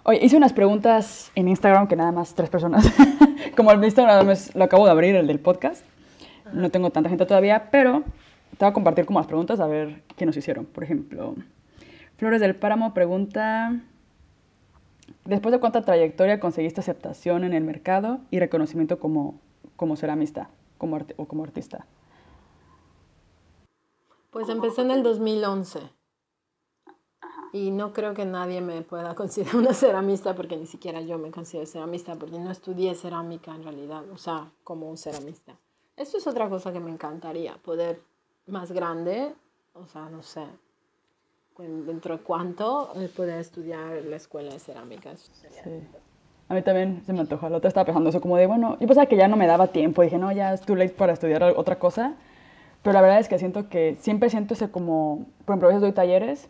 [0.07, 2.85] Oye, hice unas preguntas en Instagram que nada más tres personas.
[3.57, 5.83] Como el Instagram lo acabo de abrir, el del podcast.
[6.53, 8.03] No tengo tanta gente todavía, pero
[8.57, 10.65] te voy a compartir como las preguntas a ver qué nos hicieron.
[10.65, 11.33] Por ejemplo,
[12.17, 13.73] Flores del Páramo pregunta
[15.25, 19.39] Después de cuánta trayectoria conseguiste aceptación en el mercado y reconocimiento como,
[19.75, 21.87] como ceramista como o como artista?
[24.29, 25.94] Pues empecé en el 2011
[27.55, 31.31] y no creo que nadie me pueda considerar una ceramista porque ni siquiera yo me
[31.31, 35.55] considero ceramista porque no estudié cerámica en realidad, o sea, como un ceramista.
[35.95, 38.01] Esto es otra cosa que me encantaría, poder
[38.47, 39.33] más grande,
[39.73, 40.45] o sea, no sé,
[41.57, 45.31] dentro de cuánto poder estudiar la escuela de cerámicas.
[45.63, 45.69] Sí.
[46.49, 47.47] A mí también se me antojó.
[47.47, 49.67] La otra estaba pensando eso, como de, bueno, yo pensaba que ya no me daba
[49.67, 50.01] tiempo.
[50.01, 52.15] Dije, no, ya es too late para estudiar otra cosa.
[52.83, 55.81] Pero la verdad es que siento que siempre siento ese como, por ejemplo, a veces
[55.81, 56.49] doy talleres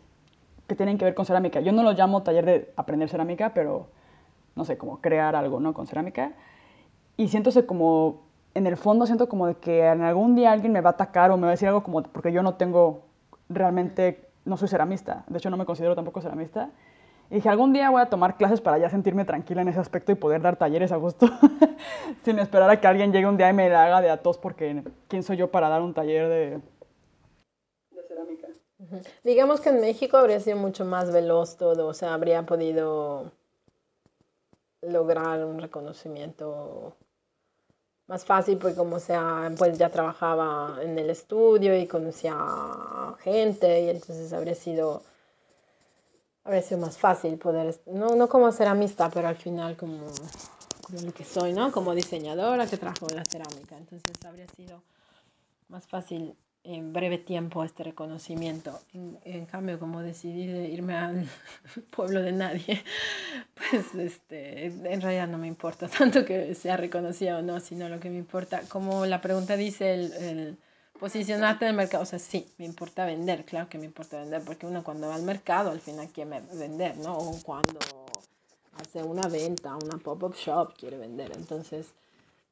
[0.68, 1.60] que tienen que ver con cerámica.
[1.62, 3.88] Yo no lo llamo taller de aprender cerámica, pero
[4.56, 5.74] no sé, como crear algo, ¿no?
[5.74, 6.32] Con cerámica.
[7.18, 10.72] Y siento ese como, en el fondo siento como de que en algún día alguien
[10.72, 13.04] me va a atacar o me va a decir algo como, porque yo no tengo
[13.50, 16.70] realmente no soy ceramista, de hecho no me considero tampoco ceramista.
[17.32, 20.12] Y dije, algún día voy a tomar clases para ya sentirme tranquila en ese aspecto
[20.12, 21.28] y poder dar talleres a gusto,
[22.24, 24.38] sin esperar a que alguien llegue un día y me la haga de a tos,
[24.38, 26.60] porque ¿quién soy yo para dar un taller de
[29.24, 33.32] Digamos que en México habría sido mucho más veloz todo, o sea, habría podido
[34.82, 36.96] lograr un reconocimiento
[38.08, 42.36] más fácil porque como sea, pues ya trabajaba en el estudio y conocía
[43.20, 45.02] gente y entonces habría sido,
[46.44, 50.06] habría sido más fácil poder, no, no como ceramista, pero al final como,
[50.86, 51.72] como lo que soy, ¿no?
[51.72, 54.84] Como diseñadora que trabajo en la cerámica, entonces habría sido
[55.70, 56.36] más fácil
[56.66, 58.80] en breve tiempo este reconocimiento.
[59.24, 61.30] En, cambio, como decidí irme al
[61.96, 62.84] pueblo de nadie,
[63.54, 68.00] pues este, en realidad no me importa tanto que sea reconocida o no, sino lo
[68.00, 70.58] que me importa, como la pregunta dice, el, el
[71.00, 72.04] posicionarte en el mercado.
[72.04, 75.16] O sea, sí, me importa vender, claro que me importa vender, porque uno cuando va
[75.16, 77.18] al mercado al final quiere vender, ¿no?
[77.18, 77.80] O cuando
[78.78, 81.32] hace una venta, una pop-up shop quiere vender.
[81.36, 81.94] Entonces,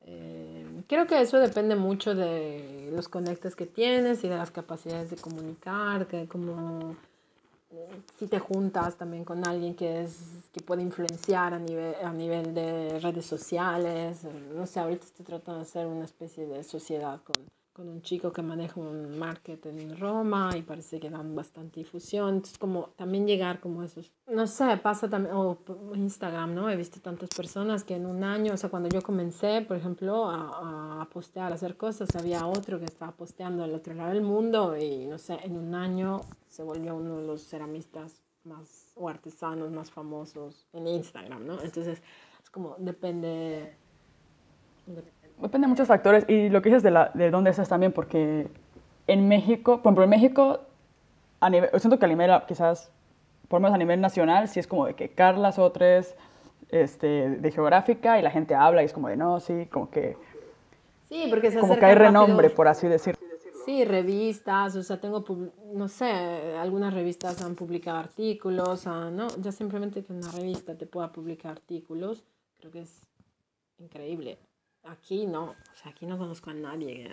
[0.05, 5.09] eh, creo que eso depende mucho de los conectes que tienes y de las capacidades
[5.09, 6.95] de comunicar, que como
[7.71, 12.11] eh, si te juntas también con alguien que, es, que puede influenciar a nivel, a
[12.11, 14.25] nivel de redes sociales.
[14.53, 17.35] No sé, ahorita estoy tratando de hacer una especie de sociedad con
[17.73, 22.35] con un chico que maneja un market en Roma y parece que dan bastante difusión.
[22.35, 25.57] Entonces, como también llegar como esos, no sé, pasa también, o
[25.95, 26.69] Instagram, ¿no?
[26.69, 30.29] He visto tantas personas que en un año, o sea, cuando yo comencé, por ejemplo,
[30.29, 34.21] a, a postear, a hacer cosas, había otro que estaba posteando al otro lado del
[34.21, 39.09] mundo y, no sé, en un año se volvió uno de los ceramistas más, o
[39.09, 41.53] artesanos más famosos en Instagram, ¿no?
[41.61, 42.03] Entonces,
[42.41, 43.77] es como, depende
[45.41, 48.47] Depende de muchos factores y lo que dices de, la, de dónde estás también, porque
[49.07, 50.59] en México, por ejemplo, en México,
[51.39, 52.91] a nivel, yo siento que a nivel, quizás,
[53.47, 56.15] por lo menos a nivel nacional, sí es como de que Carla Sotres,
[56.69, 60.17] este, de geográfica, y la gente habla y es como de, no, sí, como que...
[61.09, 63.19] Sí, porque se Como que hay renombre, por así decirlo.
[63.65, 65.23] Sí, revistas, o sea, tengo,
[65.73, 66.05] no sé,
[66.57, 69.27] algunas revistas han publicado artículos, ¿no?
[69.39, 72.23] Ya simplemente que una revista te pueda publicar artículos,
[72.59, 73.01] creo que es
[73.77, 74.37] increíble.
[74.83, 77.09] Aquí no, o sea, aquí no conozco a nadie.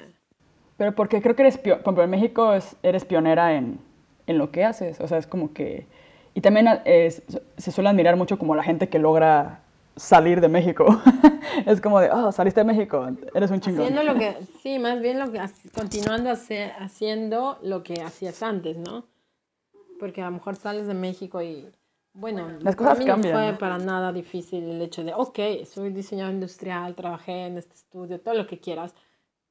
[0.77, 3.79] Pero porque creo que eres, por ejemplo, en México es, eres pionera en,
[4.27, 5.87] en, lo que haces, o sea, es como que...
[6.35, 7.23] Y también es,
[7.57, 9.61] se suele admirar mucho como la gente que logra
[9.97, 10.87] salir de México.
[11.67, 13.83] es como de, oh, saliste de México, eres un chingón.
[13.83, 15.41] Haciendo lo que, sí, más bien lo que,
[15.75, 19.05] continuando haciendo lo que hacías antes, ¿no?
[19.99, 21.69] Porque a lo mejor sales de México y
[22.13, 23.35] bueno, las cosas mí cambian.
[23.35, 27.75] No fue para nada difícil el hecho de, ok, soy diseñador industrial, trabajé en este
[27.75, 28.95] estudio, todo lo que quieras,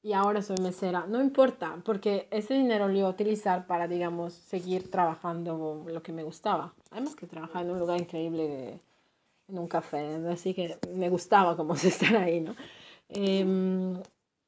[0.02, 1.06] y ahora soy mesera.
[1.08, 6.12] No importa, porque ese dinero lo iba a utilizar para, digamos, seguir trabajando lo que
[6.12, 6.74] me gustaba.
[6.92, 8.80] Además que trabajaba en un lugar increíble,
[9.48, 12.56] en un café, así que me gustaba como estar ahí, ¿no?
[13.10, 13.96] Em,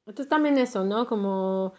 [0.05, 1.07] entonces también eso, ¿no?
[1.07, 1.73] Como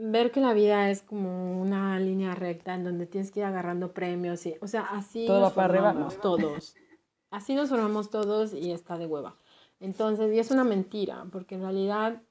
[0.00, 3.92] ver que la vida es como una línea recta en donde tienes que ir agarrando
[3.92, 6.74] premios y, o sea, así Todo nos para arriba, formamos todos.
[7.30, 9.36] Así nos formamos todos y está de hueva.
[9.80, 12.22] Entonces, y es una mentira, porque en realidad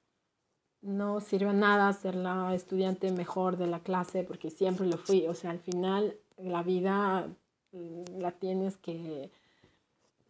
[0.82, 5.28] no sirve a nada ser la estudiante mejor de la clase, porque siempre lo fui.
[5.28, 7.28] O sea, al final la vida
[7.72, 9.32] mm, la tienes que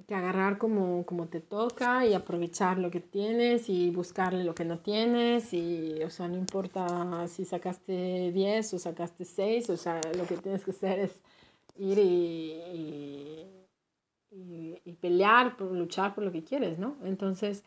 [0.08, 4.64] que agarrar como, como te toca y aprovechar lo que tienes y buscarle lo que
[4.64, 10.00] no tienes y, o sea, no importa si sacaste 10 o sacaste 6, o sea,
[10.18, 11.22] lo que tienes que hacer es
[11.76, 12.54] ir y,
[14.32, 16.96] y, y, pelear, por, luchar por lo que quieres, ¿no?
[17.04, 17.66] Entonces,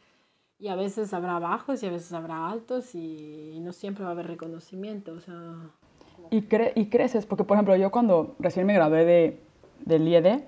[0.59, 4.13] y a veces habrá bajos y a veces habrá altos y, no siempre va a
[4.13, 5.57] haber reconocimiento, o sea...
[6.31, 9.41] Y, cre y creces, porque por ejemplo yo cuando recién me gradué de,
[9.85, 10.43] del IED,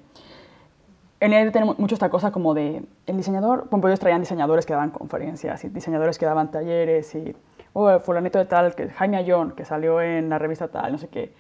[1.23, 4.73] en él tenemos mucho esta cosa como de el diseñador, por ellos traían diseñadores que
[4.73, 7.37] daban conferencias y diseñadores que daban talleres y,
[7.75, 11.07] oh, fulanito de tal, que Jaime Ayón, que salió en la revista tal, no sé
[11.07, 11.33] qué.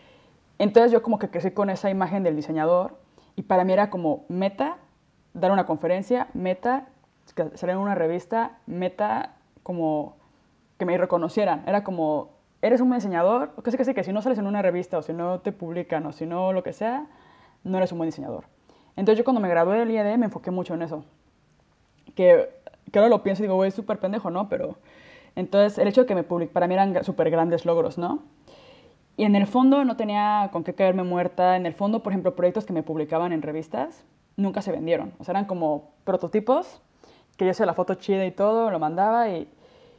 [0.59, 2.97] Entonces yo como que crecí con esa imagen del diseñador
[3.35, 4.77] y para mí era como meta
[5.35, 6.87] dar una conferencia, meta
[7.35, 10.15] salir en una revista, meta como
[10.79, 11.65] que me reconocieran.
[11.67, 12.31] Era como,
[12.61, 15.41] eres un diseñador, casi casi que si no sales en una revista o si no
[15.41, 17.07] te publican o si no lo que sea,
[17.65, 18.45] no eres un buen diseñador.
[18.97, 21.05] Entonces yo cuando me gradué del IED me enfoqué mucho en eso.
[22.15, 22.51] Que,
[22.91, 24.49] que ahora lo pienso y digo, güey, súper pendejo, ¿no?
[24.49, 24.77] Pero
[25.35, 28.23] entonces el hecho de que me publique, para mí eran súper grandes logros, ¿no?
[29.17, 31.57] Y en el fondo no tenía con qué caerme muerta.
[31.57, 34.05] En el fondo, por ejemplo, proyectos que me publicaban en revistas
[34.37, 35.13] nunca se vendieron.
[35.19, 36.81] O sea, eran como prototipos,
[37.37, 39.49] que yo hacía la foto chida y todo, lo mandaba y,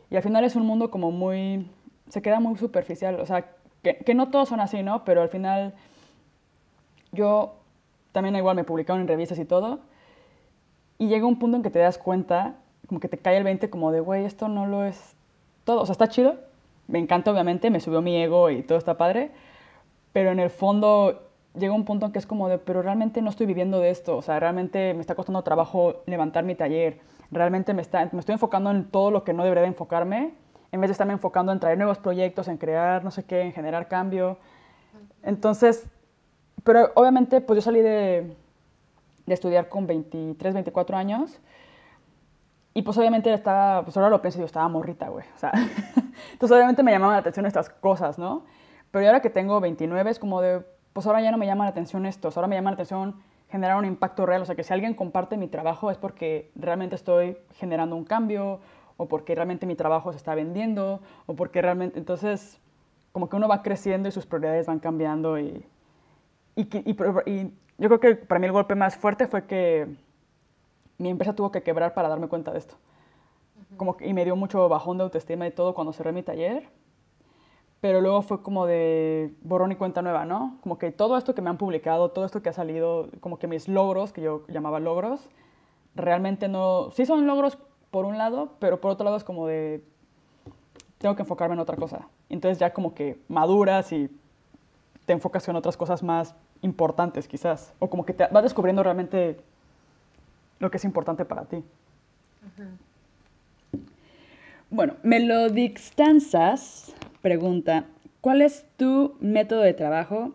[0.10, 1.70] y al final es un mundo como muy...
[2.10, 3.20] se queda muy superficial.
[3.20, 3.46] O sea,
[3.82, 5.04] que, que no todos son así, ¿no?
[5.04, 5.74] Pero al final
[7.12, 7.56] yo
[8.14, 9.82] también igual me publicaron en revistas y todo.
[10.97, 12.55] Y llega un punto en que te das cuenta,
[12.88, 15.16] como que te cae el 20 como de, güey, esto no lo es
[15.66, 15.82] todo.
[15.82, 16.36] O sea, está chido,
[16.88, 19.32] me encanta obviamente, me subió mi ego y todo está padre,
[20.14, 21.24] pero en el fondo
[21.57, 24.18] llega un punto en que es como de, pero realmente no estoy viviendo de esto,
[24.18, 26.99] o sea, realmente me está costando trabajo levantar mi taller,
[27.32, 30.34] realmente me, está, me estoy enfocando en todo lo que no debería de enfocarme,
[30.72, 33.53] en vez de estarme enfocando en traer nuevos proyectos, en crear no sé qué, en
[33.53, 34.38] generar cambio.
[35.22, 35.88] Entonces,
[36.64, 38.36] pero obviamente, pues yo salí de,
[39.26, 41.39] de estudiar con 23, 24 años.
[42.74, 45.26] Y pues obviamente estaba, pues ahora lo pienso yo estaba morrita, güey.
[45.36, 45.51] O sea,
[46.32, 48.45] entonces obviamente me llamaban la atención estas cosas, ¿no?
[48.91, 51.72] Pero ahora que tengo 29 es como de, pues ahora ya no me llama la
[51.72, 53.16] atención esto, ahora me llama la atención
[53.49, 54.41] generar un impacto real.
[54.41, 58.59] O sea, que si alguien comparte mi trabajo es porque realmente estoy generando un cambio
[58.97, 62.59] o porque realmente mi trabajo se está vendiendo o porque realmente, entonces,
[63.11, 65.64] como que uno va creciendo y sus prioridades van cambiando y,
[66.56, 69.88] y, y, yo creo que para mí el golpe más fuerte fue que
[70.97, 72.76] mi empresa tuvo que quebrar para darme cuenta de esto.
[73.78, 76.70] Como y me dio mucho bajón de autoestima y todo cuando cerré mi taller.
[77.82, 80.58] Pero luego fue como de borrón y cuenta nueva, ¿no?
[80.62, 83.47] Como que todo esto que me han publicado, todo esto que ha salido, como que
[83.47, 85.30] mis logros, que yo llamaba logros,
[85.95, 86.91] realmente no...
[86.91, 87.58] Sí son logros
[87.91, 89.84] por un lado, pero por otro lado es como de...
[90.97, 92.08] tengo que enfocarme en otra cosa.
[92.30, 94.10] Entonces ya como que maduras y
[95.06, 99.38] te enfocas en otras cosas más importantes quizás, o como que te vas descubriendo realmente
[100.59, 101.64] lo que es importante para ti.
[104.70, 107.86] Bueno, Melodixtanzas pregunta,
[108.22, 110.32] ¿cuál es tu método de trabajo?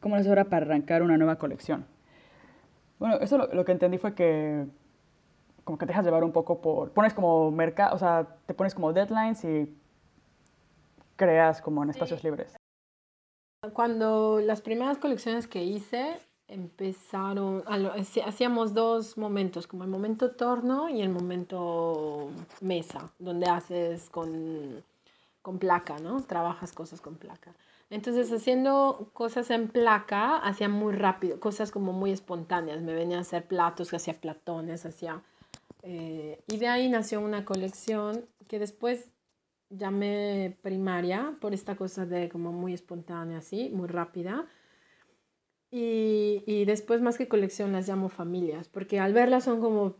[0.00, 1.84] ¿Cómo es hora para arrancar una nueva colección?
[2.98, 4.64] Bueno, eso lo, que entendí fue que
[5.64, 8.74] como que te dejas llevar un poco por, pones como mercado, o sea, te pones
[8.74, 9.72] como deadlines y
[11.16, 12.56] creas como en espacios libres.
[13.70, 17.62] Cuando las primeras colecciones que hice empezaron,
[18.26, 24.82] hacíamos dos momentos, como el momento torno y el momento mesa, donde haces con,
[25.42, 26.22] con placa, ¿no?
[26.22, 27.54] Trabajas cosas con placa.
[27.88, 32.82] Entonces, haciendo cosas en placa, hacía muy rápido, cosas como muy espontáneas.
[32.82, 35.22] Me venían a hacer platos, hacía platones, hacía...
[35.84, 39.12] Eh, y de ahí nació una colección que después
[39.76, 44.46] llamé primaria por esta cosa de como muy espontánea, así, muy rápida.
[45.70, 49.96] Y, y, después más que colección las llamo familias, porque al verlas son como,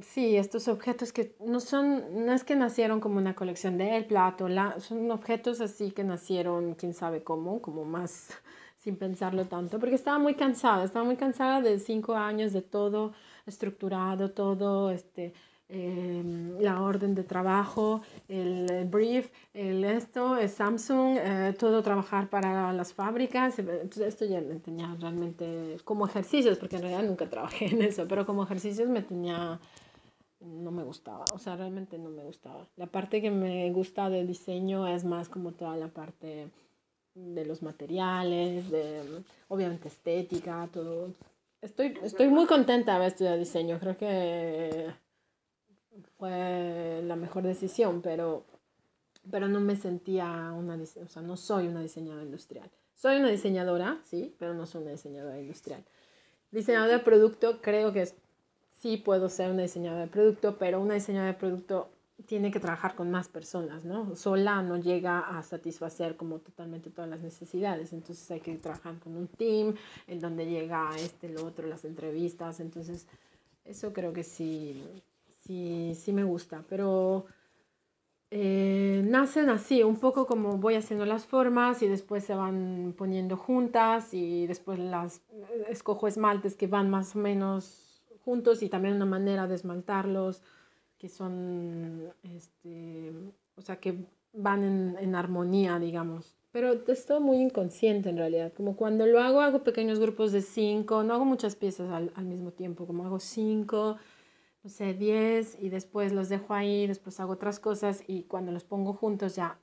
[0.00, 4.06] sí, estos objetos que no son, no es que nacieron como una colección de el
[4.06, 8.30] plato, la, son objetos así que nacieron, quién sabe cómo, como más
[8.78, 13.12] sin pensarlo tanto, porque estaba muy cansada, estaba muy cansada de cinco años de todo
[13.46, 15.34] estructurado, todo, este,
[15.68, 22.72] Em, la orden de trabajo, el brief, el esto, el Samsung, eh, todo trabajar para
[22.72, 23.58] las fábricas.
[23.58, 28.06] Entonces esto ya me tenía realmente como ejercicios, porque en realidad nunca trabajé en eso,
[28.06, 29.58] pero como ejercicios me tenía,
[30.40, 32.68] no me gustaba, o sea, realmente no me gustaba.
[32.76, 36.48] La parte que me gusta del diseño es más como toda la parte
[37.14, 39.02] de los materiales, de
[39.48, 41.10] obviamente estética, todo.
[41.60, 45.05] Estoy, estoy muy contenta de haber estudiado diseño, creo que
[46.18, 48.44] fue la mejor decisión, pero,
[49.30, 52.70] pero no me sentía una, o sea, no soy una diseñadora industrial.
[52.94, 55.84] Soy una diseñadora, sí, pero no soy una diseñadora industrial.
[56.50, 58.08] Diseñadora de producto, creo que
[58.80, 61.90] sí puedo ser una diseñadora de producto, pero una diseñadora de producto
[62.24, 64.16] tiene que trabajar con más personas, ¿no?
[64.16, 69.16] Sola no llega a satisfacer como totalmente todas las necesidades, entonces hay que trabajar con
[69.16, 69.74] un team
[70.06, 73.06] en donde llega este, lo otro, las entrevistas, entonces
[73.66, 74.82] eso creo que sí,
[75.46, 77.26] sí, sí me gusta, pero
[78.30, 83.36] eh, nacen así, un poco como voy haciendo las formas y después se van poniendo
[83.36, 85.22] juntas y después las
[85.68, 90.42] escojo esmaltes que van más o menos juntos y también una manera de esmaltarlos
[90.98, 93.12] que son, este,
[93.54, 96.34] o sea, que van en, en armonía, digamos.
[96.50, 101.02] Pero estoy muy inconsciente en realidad, como cuando lo hago, hago pequeños grupos de cinco,
[101.04, 103.98] no hago muchas piezas al, al mismo tiempo, como hago cinco
[104.66, 108.64] no sé, 10 y después los dejo ahí, después hago otras cosas y cuando los
[108.64, 109.60] pongo juntos ya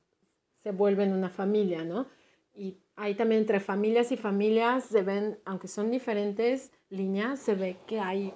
[0.64, 2.08] se vuelven una familia, ¿no?
[2.56, 7.76] Y ahí también entre familias y familias se ven, aunque son diferentes líneas, se ve
[7.86, 8.34] que hay,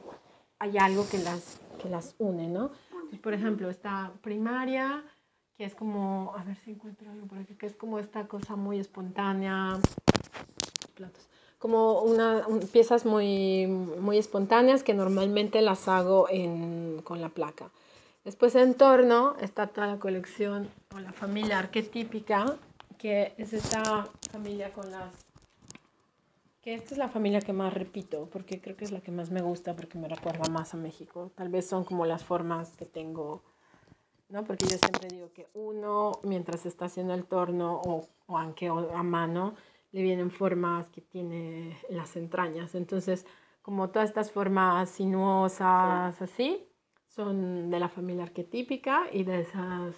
[0.59, 2.71] hay algo que las, que las une, ¿no?
[3.23, 5.05] por ejemplo, esta primaria,
[5.55, 8.57] que es como, a ver si encuentro algo por aquí, que es como esta cosa
[8.57, 9.79] muy espontánea,
[10.95, 17.69] platos como una, piezas muy, muy espontáneas que normalmente las hago en, con la placa.
[18.23, 22.57] Después en torno está toda la colección o la familia arquetípica,
[22.97, 25.13] que es esta familia con las...
[26.61, 29.31] que esta es la familia que más repito, porque creo que es la que más
[29.31, 31.31] me gusta, porque me recuerda más a México.
[31.35, 33.41] Tal vez son como las formas que tengo,
[34.29, 34.43] ¿no?
[34.43, 39.03] Porque yo siempre digo que uno, mientras está haciendo el torno o, o aunque a
[39.03, 39.55] mano,
[39.97, 42.75] le vienen formas que tiene las entrañas.
[42.75, 43.25] Entonces,
[43.63, 46.69] como todas estas formas sinuosas así,
[47.07, 49.95] son de la familia arquetípica y de esas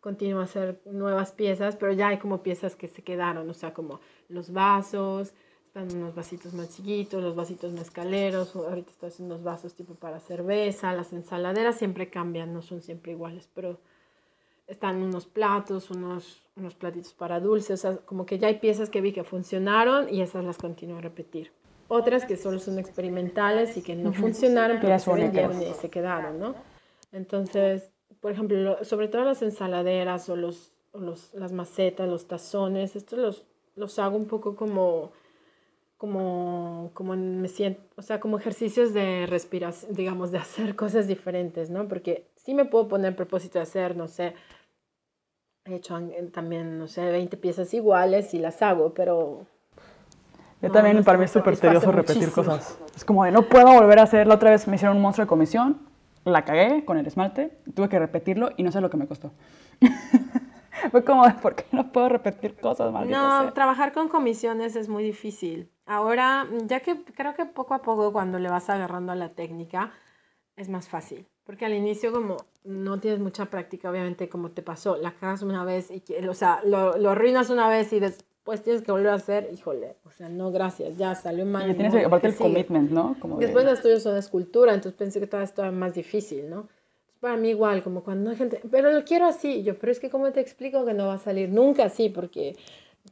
[0.00, 3.74] continúa a ser nuevas piezas, pero ya hay como piezas que se quedaron, o sea,
[3.74, 5.34] como los vasos,
[5.66, 10.18] están unos vasitos más chiquitos, los vasitos mezcaleros, ahorita estoy haciendo unos vasos tipo para
[10.18, 13.80] cerveza, las ensaladeras siempre cambian, no son siempre iguales, pero
[14.70, 18.88] están unos platos, unos, unos platitos para dulce, o sea, como que ya hay piezas
[18.88, 21.52] que vi que funcionaron y esas las continúo a repetir.
[21.88, 26.38] Otras que solo son experimentales y que no funcionaron, pero se vendieron y se quedaron,
[26.38, 26.54] ¿no?
[27.10, 27.90] Entonces,
[28.20, 33.44] por ejemplo, sobre todo las ensaladeras o, los, los, las macetas, los tazones, estos los,
[33.74, 35.10] los hago un poco como,
[35.96, 41.70] como, como me siento, o sea, como ejercicios de respiración, digamos, de hacer cosas diferentes,
[41.70, 41.88] ¿no?
[41.88, 44.34] Porque sí me puedo poner propósito de hacer, no sé,
[45.64, 45.98] He hecho
[46.32, 49.46] también, no sé, 20 piezas iguales y las hago, pero...
[50.62, 52.78] Yo también, para mí es súper tedioso repetir cosas.
[52.94, 54.34] Es como de, no puedo volver a hacerlo.
[54.34, 55.80] Otra vez me hicieron un monstruo de comisión,
[56.24, 59.32] la cagué con el esmalte, tuve que repetirlo y no sé lo que me costó.
[60.90, 63.50] Fue como, ¿por qué no puedo repetir cosas, No, sea?
[63.52, 65.70] trabajar con comisiones es muy difícil.
[65.86, 69.92] Ahora, ya que creo que poco a poco cuando le vas agarrando a la técnica,
[70.56, 71.26] es más fácil.
[71.50, 75.64] Porque al inicio como no tienes mucha práctica, obviamente como te pasó, la cagas una
[75.64, 79.14] vez y, o sea, lo, lo arruinas una vez y después tienes que volver a
[79.14, 81.68] hacer, híjole, o sea, no, gracias, ya salió mal.
[81.68, 82.44] Y tienes aparte ¿qué el sigue?
[82.50, 83.16] commitment, ¿no?
[83.18, 86.68] Como de- Después los tuyos son escultura, entonces pensé que todavía estaba más difícil, ¿no?
[87.18, 90.08] Para mí igual, como cuando hay gente, pero lo quiero así, yo, pero es que
[90.08, 92.54] cómo te explico que no va a salir nunca así, porque,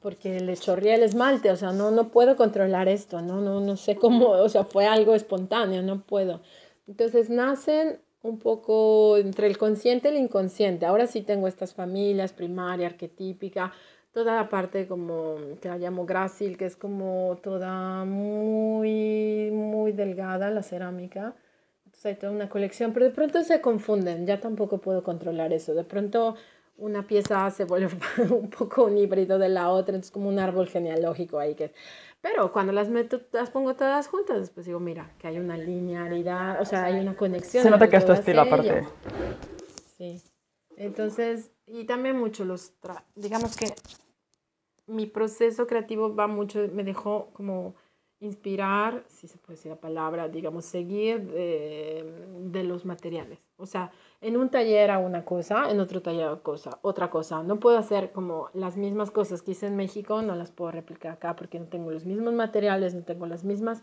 [0.01, 3.40] porque le chorrea el esmalte, o sea, no, no puedo controlar esto, ¿no?
[3.40, 6.40] No, no sé cómo, o sea, fue algo espontáneo, no puedo.
[6.86, 10.86] Entonces nacen un poco entre el consciente y el inconsciente.
[10.86, 13.73] Ahora sí tengo estas familias, primaria, arquetípica,
[14.12, 20.51] toda la parte como que la llamo grácil, que es como toda muy, muy delgada
[20.51, 21.35] la cerámica.
[21.85, 25.74] Entonces hay toda una colección, pero de pronto se confunden, ya tampoco puedo controlar eso.
[25.74, 26.36] De pronto
[26.79, 27.91] una pieza se vuelve
[28.31, 31.73] un poco un híbrido de la otra, entonces como un árbol genealógico ahí que...
[32.21, 36.61] Pero cuando las meto, las pongo todas juntas, después digo, mira, que hay una linealidad,
[36.61, 37.63] o sea, hay una conexión.
[37.63, 38.85] Se nota que es tu estilo aparte.
[39.97, 40.21] Sí.
[40.77, 43.73] Entonces, y también mucho los, tra- digamos que
[44.87, 47.75] mi proceso creativo va mucho, me dejó como
[48.21, 53.39] inspirar, si se puede decir la palabra, digamos, seguir de, de los materiales.
[53.57, 57.43] O sea, en un taller hago una cosa, en otro taller hago cosa, otra cosa.
[57.43, 61.12] No puedo hacer como las mismas cosas que hice en México, no las puedo replicar
[61.12, 63.82] acá porque no tengo los mismos materiales, no tengo las mismas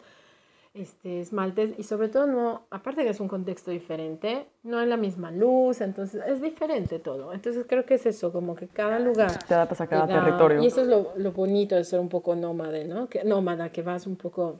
[0.73, 4.97] este, esmaltes y sobre todo no, aparte que es un contexto diferente, no es la
[4.97, 7.31] misma luz, entonces es diferente todo.
[7.31, 10.23] Entonces creo que es eso, como que cada lugar Te adaptas a cada te da-
[10.25, 10.61] territorio.
[10.61, 13.07] Y eso es lo, lo bonito de ser un poco nómade, ¿no?
[13.07, 14.59] Que, nómada, que vas un poco...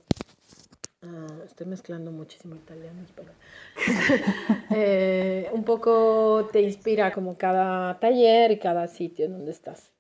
[1.06, 3.32] ah, estoy mezclando muchísimo italiano, espera.
[4.78, 9.92] Eh, un poco te inspira como cada taller y cada sitio en donde estás.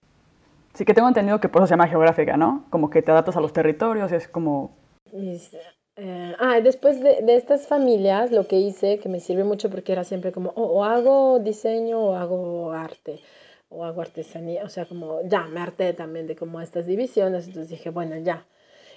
[0.73, 2.65] Sí que tengo entendido que por eso se llama geográfica, ¿no?
[2.69, 4.75] Como que te adaptas a los territorios y es como...
[5.13, 5.57] Y s-
[5.95, 9.93] eh, ah, después de, de estas familias, lo que hice, que me sirve mucho porque
[9.93, 13.21] era siempre como, o o hago diseño o hago arte,
[13.69, 17.69] o hago artesanía, o sea, como ya, me harté también de como estas divisiones, entonces
[17.69, 18.45] dije, bueno, ya.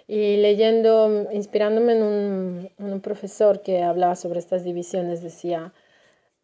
[0.08, 5.72] Y leyendo, inspirándome en un, en un profesor que hablaba sobre estas divisiones, decía,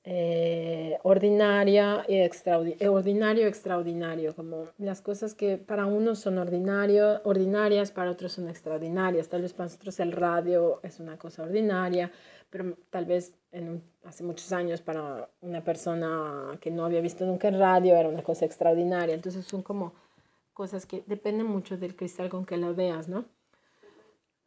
[0.05, 7.23] eh, ordinaria y extraordi- eh, ordinario extraordinario, como las cosas que para unos son ordinario,
[7.25, 9.31] ordinarias, para otros son extraordinarias.
[9.31, 12.13] Tal vez para nosotros el radio es una cosa ordinaria,
[12.51, 17.25] pero tal vez en un- hace muchos años para una persona que no había visto
[17.25, 19.15] nunca el radio era una cosa extraordinaria.
[19.15, 19.95] Entonces son como
[20.53, 23.25] cosas que dependen mucho del cristal con que lo veas, ¿no?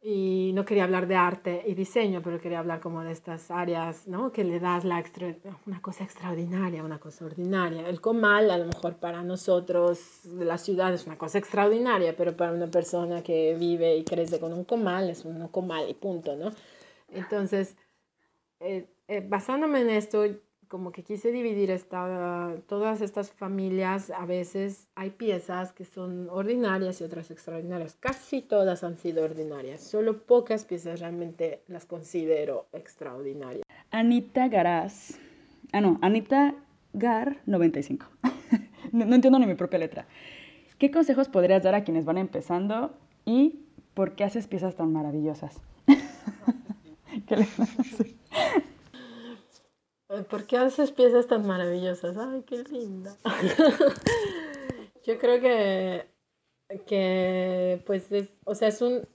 [0.00, 4.06] Y no quería hablar de arte y diseño, pero quería hablar como de estas áreas,
[4.06, 4.30] ¿no?
[4.30, 5.34] Que le das la extra-
[5.66, 7.88] una cosa extraordinaria, una cosa ordinaria.
[7.88, 12.36] El comal, a lo mejor para nosotros de la ciudad es una cosa extraordinaria, pero
[12.36, 16.36] para una persona que vive y crece con un comal es un comal y punto,
[16.36, 16.52] ¿no?
[17.10, 17.76] Entonces,
[18.60, 20.24] eh, eh, basándome en esto,
[20.68, 27.00] como que quise dividir esta, todas estas familias, a veces hay piezas que son ordinarias
[27.00, 27.96] y otras extraordinarias.
[27.98, 33.64] Casi todas han sido ordinarias, solo pocas piezas realmente las considero extraordinarias.
[33.90, 35.18] Anita Garaz.
[35.72, 36.54] Ah, no, Anita
[36.92, 38.06] Gar 95.
[38.92, 40.06] no, no entiendo ni mi propia letra.
[40.78, 43.64] ¿Qué consejos podrías dar a quienes van empezando y
[43.94, 45.60] por qué haces piezas tan maravillosas?
[47.26, 47.36] ¿Qué
[50.30, 52.16] ¿Por qué haces piezas tan maravillosas?
[52.16, 53.16] Ay, qué linda.
[55.04, 56.06] Yo creo que,
[56.86, 59.06] que pues, es, o sea, es un,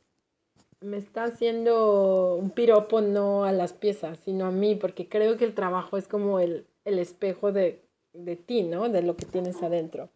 [0.81, 5.45] me está haciendo un piropo no a las piezas, sino a mí, porque creo que
[5.45, 7.83] el trabajo es como el, el espejo de,
[8.13, 8.89] de ti, ¿no?
[8.89, 10.09] De lo que tienes adentro.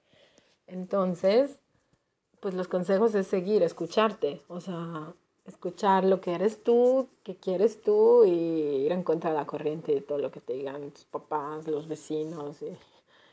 [0.68, 1.60] Entonces,
[2.40, 5.14] pues los consejos es seguir, escucharte, o sea,
[5.48, 8.30] escuchar lo que eres tú, que quieres tú y
[8.86, 11.88] ir en contra de la corriente de todo lo que te digan tus papás, los
[11.88, 12.78] vecinos y,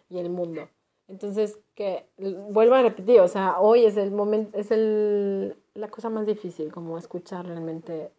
[0.09, 0.69] y el mundo.
[1.09, 6.09] Entonces, que vuelvo a repetir, o sea, hoy es el momento, es el, la cosa
[6.09, 8.11] más difícil, como escuchar realmente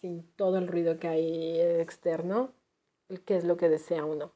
[0.00, 2.52] sin todo el ruido que hay externo,
[3.24, 4.30] qué es lo que desea uno.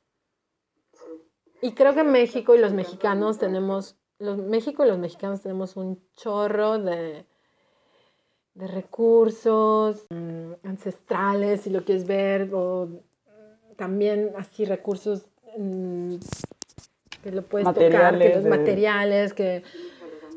[1.60, 6.02] Y creo que México y los mexicanos tenemos, los, México y los mexicanos tenemos un
[6.16, 7.24] chorro de,
[8.54, 15.24] de recursos mm, ancestrales, si lo quieres ver, o mm, también así recursos
[15.56, 16.16] mm,
[17.22, 19.62] que lo puedes tocar, que Materiales los de- materiales, que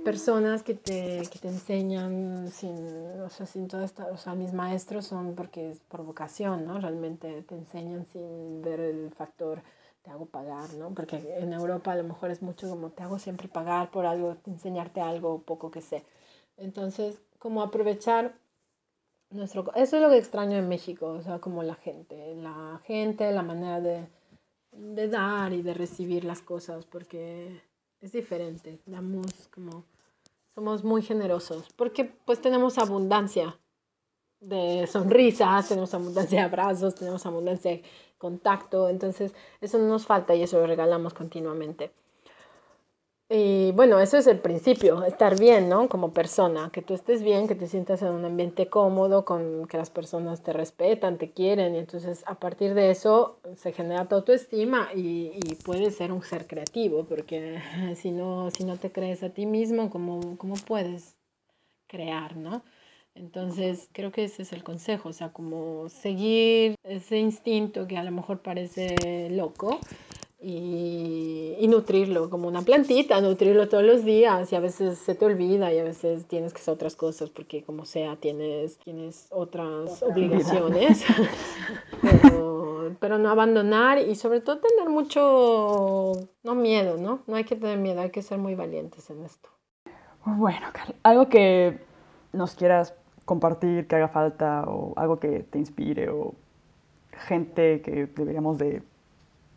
[0.03, 2.75] personas que te, que te enseñan sin,
[3.21, 6.79] o sea, sin toda esta, o sea, mis maestros son porque es por vocación, ¿no?
[6.79, 9.61] Realmente te enseñan sin ver el factor
[10.03, 10.91] te hago pagar, ¿no?
[10.91, 14.37] Porque en Europa a lo mejor es mucho como te hago siempre pagar por algo,
[14.45, 16.03] enseñarte algo poco que sé.
[16.57, 18.39] Entonces, como aprovechar
[19.29, 19.71] nuestro...
[19.75, 23.43] Eso es lo que extraño en México, o sea, como la gente, la gente, la
[23.43, 24.07] manera de,
[24.71, 27.61] de dar y de recibir las cosas, porque
[28.01, 29.83] es diferente, damos como...
[30.55, 33.59] Somos muy generosos, porque pues tenemos abundancia
[34.39, 37.83] de sonrisas, tenemos abundancia de abrazos, tenemos abundancia de
[38.17, 41.91] contacto, entonces eso no nos falta y eso lo regalamos continuamente.
[43.27, 45.89] Y bueno, eso es el principio, estar bien, ¿no?
[45.89, 49.77] Como persona, que tú estés bien, que te sientas en un ambiente cómodo, con que
[49.77, 54.13] las personas te respetan, te quieren, y entonces a partir de eso se genera tu
[54.13, 57.59] autoestima y, y puedes ser un ser creativo, porque
[57.95, 61.15] si no, si no te crees a ti mismo, ¿cómo, cómo puedes
[61.87, 62.63] crear, ¿no?
[63.15, 68.03] Entonces, creo que ese es el consejo, o sea, como seguir ese instinto que a
[68.03, 69.79] lo mejor parece loco
[70.47, 75.25] y, y, nutrirlo como una plantita, nutrirlo todos los días y a veces se te
[75.25, 80.03] olvida y a veces tienes que hacer otras cosas porque como sea tienes, tienes otras
[80.03, 81.03] obligaciones,
[82.21, 86.11] pero, pero no abandonar y sobre todo tener mucho,
[86.43, 87.21] no miedo, ¿no?
[87.25, 89.49] No hay que tener miedo, hay que ser muy valientes en esto.
[90.25, 91.79] Bueno, Carla, algo que
[92.33, 92.93] nos quieras
[93.25, 96.35] compartir que haga falta o algo que te inspire o
[97.11, 98.83] gente que deberíamos de,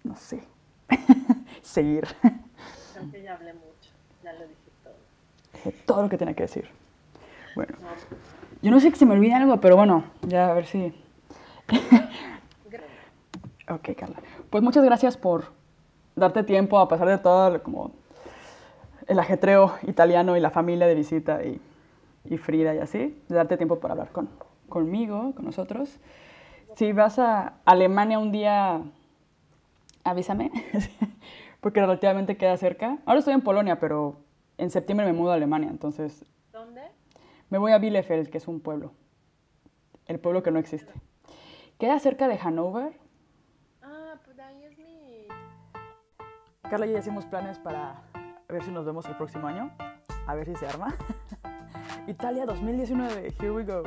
[0.03, 0.41] no sé,
[1.63, 2.07] seguir.
[2.21, 3.91] Creo que ya hablé mucho,
[4.23, 5.73] ya lo dije todo.
[5.87, 6.69] Todo lo que tenía que decir.
[7.55, 7.75] Bueno,
[8.63, 10.95] yo no sé que se me olvide algo, pero bueno, ya a ver si...
[13.69, 14.21] ok, Carla.
[14.51, 15.53] Pues muchas gracias por
[16.17, 17.93] darte tiempo a pesar de todo como
[19.07, 21.61] el ajetreo italiano y la familia de visita y
[22.31, 24.29] y Frida y así, de darte tiempo para hablar con,
[24.69, 25.99] conmigo, con nosotros.
[26.77, 28.81] Si vas a Alemania un día,
[30.11, 30.51] avísame,
[31.61, 32.99] porque relativamente queda cerca.
[33.07, 34.17] Ahora estoy en Polonia, pero
[34.57, 36.25] en septiembre me mudo a Alemania, entonces...
[36.53, 36.83] ¿Dónde?
[37.51, 38.93] Me voy a Bielefeld, que es un pueblo.
[40.07, 40.93] El pueblo que no existe.
[41.79, 42.99] Queda cerca de Hannover.
[43.83, 45.27] Ah, pues ahí es mi...
[46.69, 48.03] Carla y yo hicimos planes para
[48.49, 49.71] ver si nos vemos el próximo año.
[50.27, 50.95] A ver si se arma.
[52.07, 53.83] Italia 2019, here we go.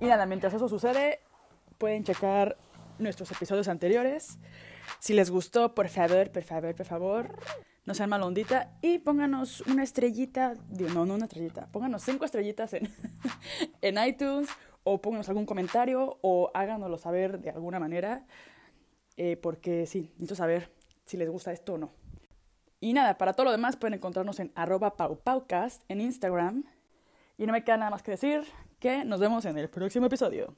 [0.00, 1.20] Y nada, mientras eso sucede,
[1.78, 2.56] pueden checar
[2.98, 4.38] nuestros episodios anteriores.
[5.02, 7.38] Si les gustó, por favor, por favor, por favor,
[7.84, 10.54] no sean malondita y pónganos una estrellita,
[10.94, 12.88] no, no una estrellita, pónganos cinco estrellitas en,
[13.82, 14.48] en iTunes
[14.84, 18.24] o pónganos algún comentario o háganoslo saber de alguna manera,
[19.16, 20.72] eh, porque sí, necesito saber
[21.04, 21.90] si les gusta esto o no.
[22.78, 26.62] Y nada, para todo lo demás pueden encontrarnos en arroba paupaucast en Instagram
[27.38, 28.44] y no me queda nada más que decir
[28.78, 30.54] que nos vemos en el próximo episodio.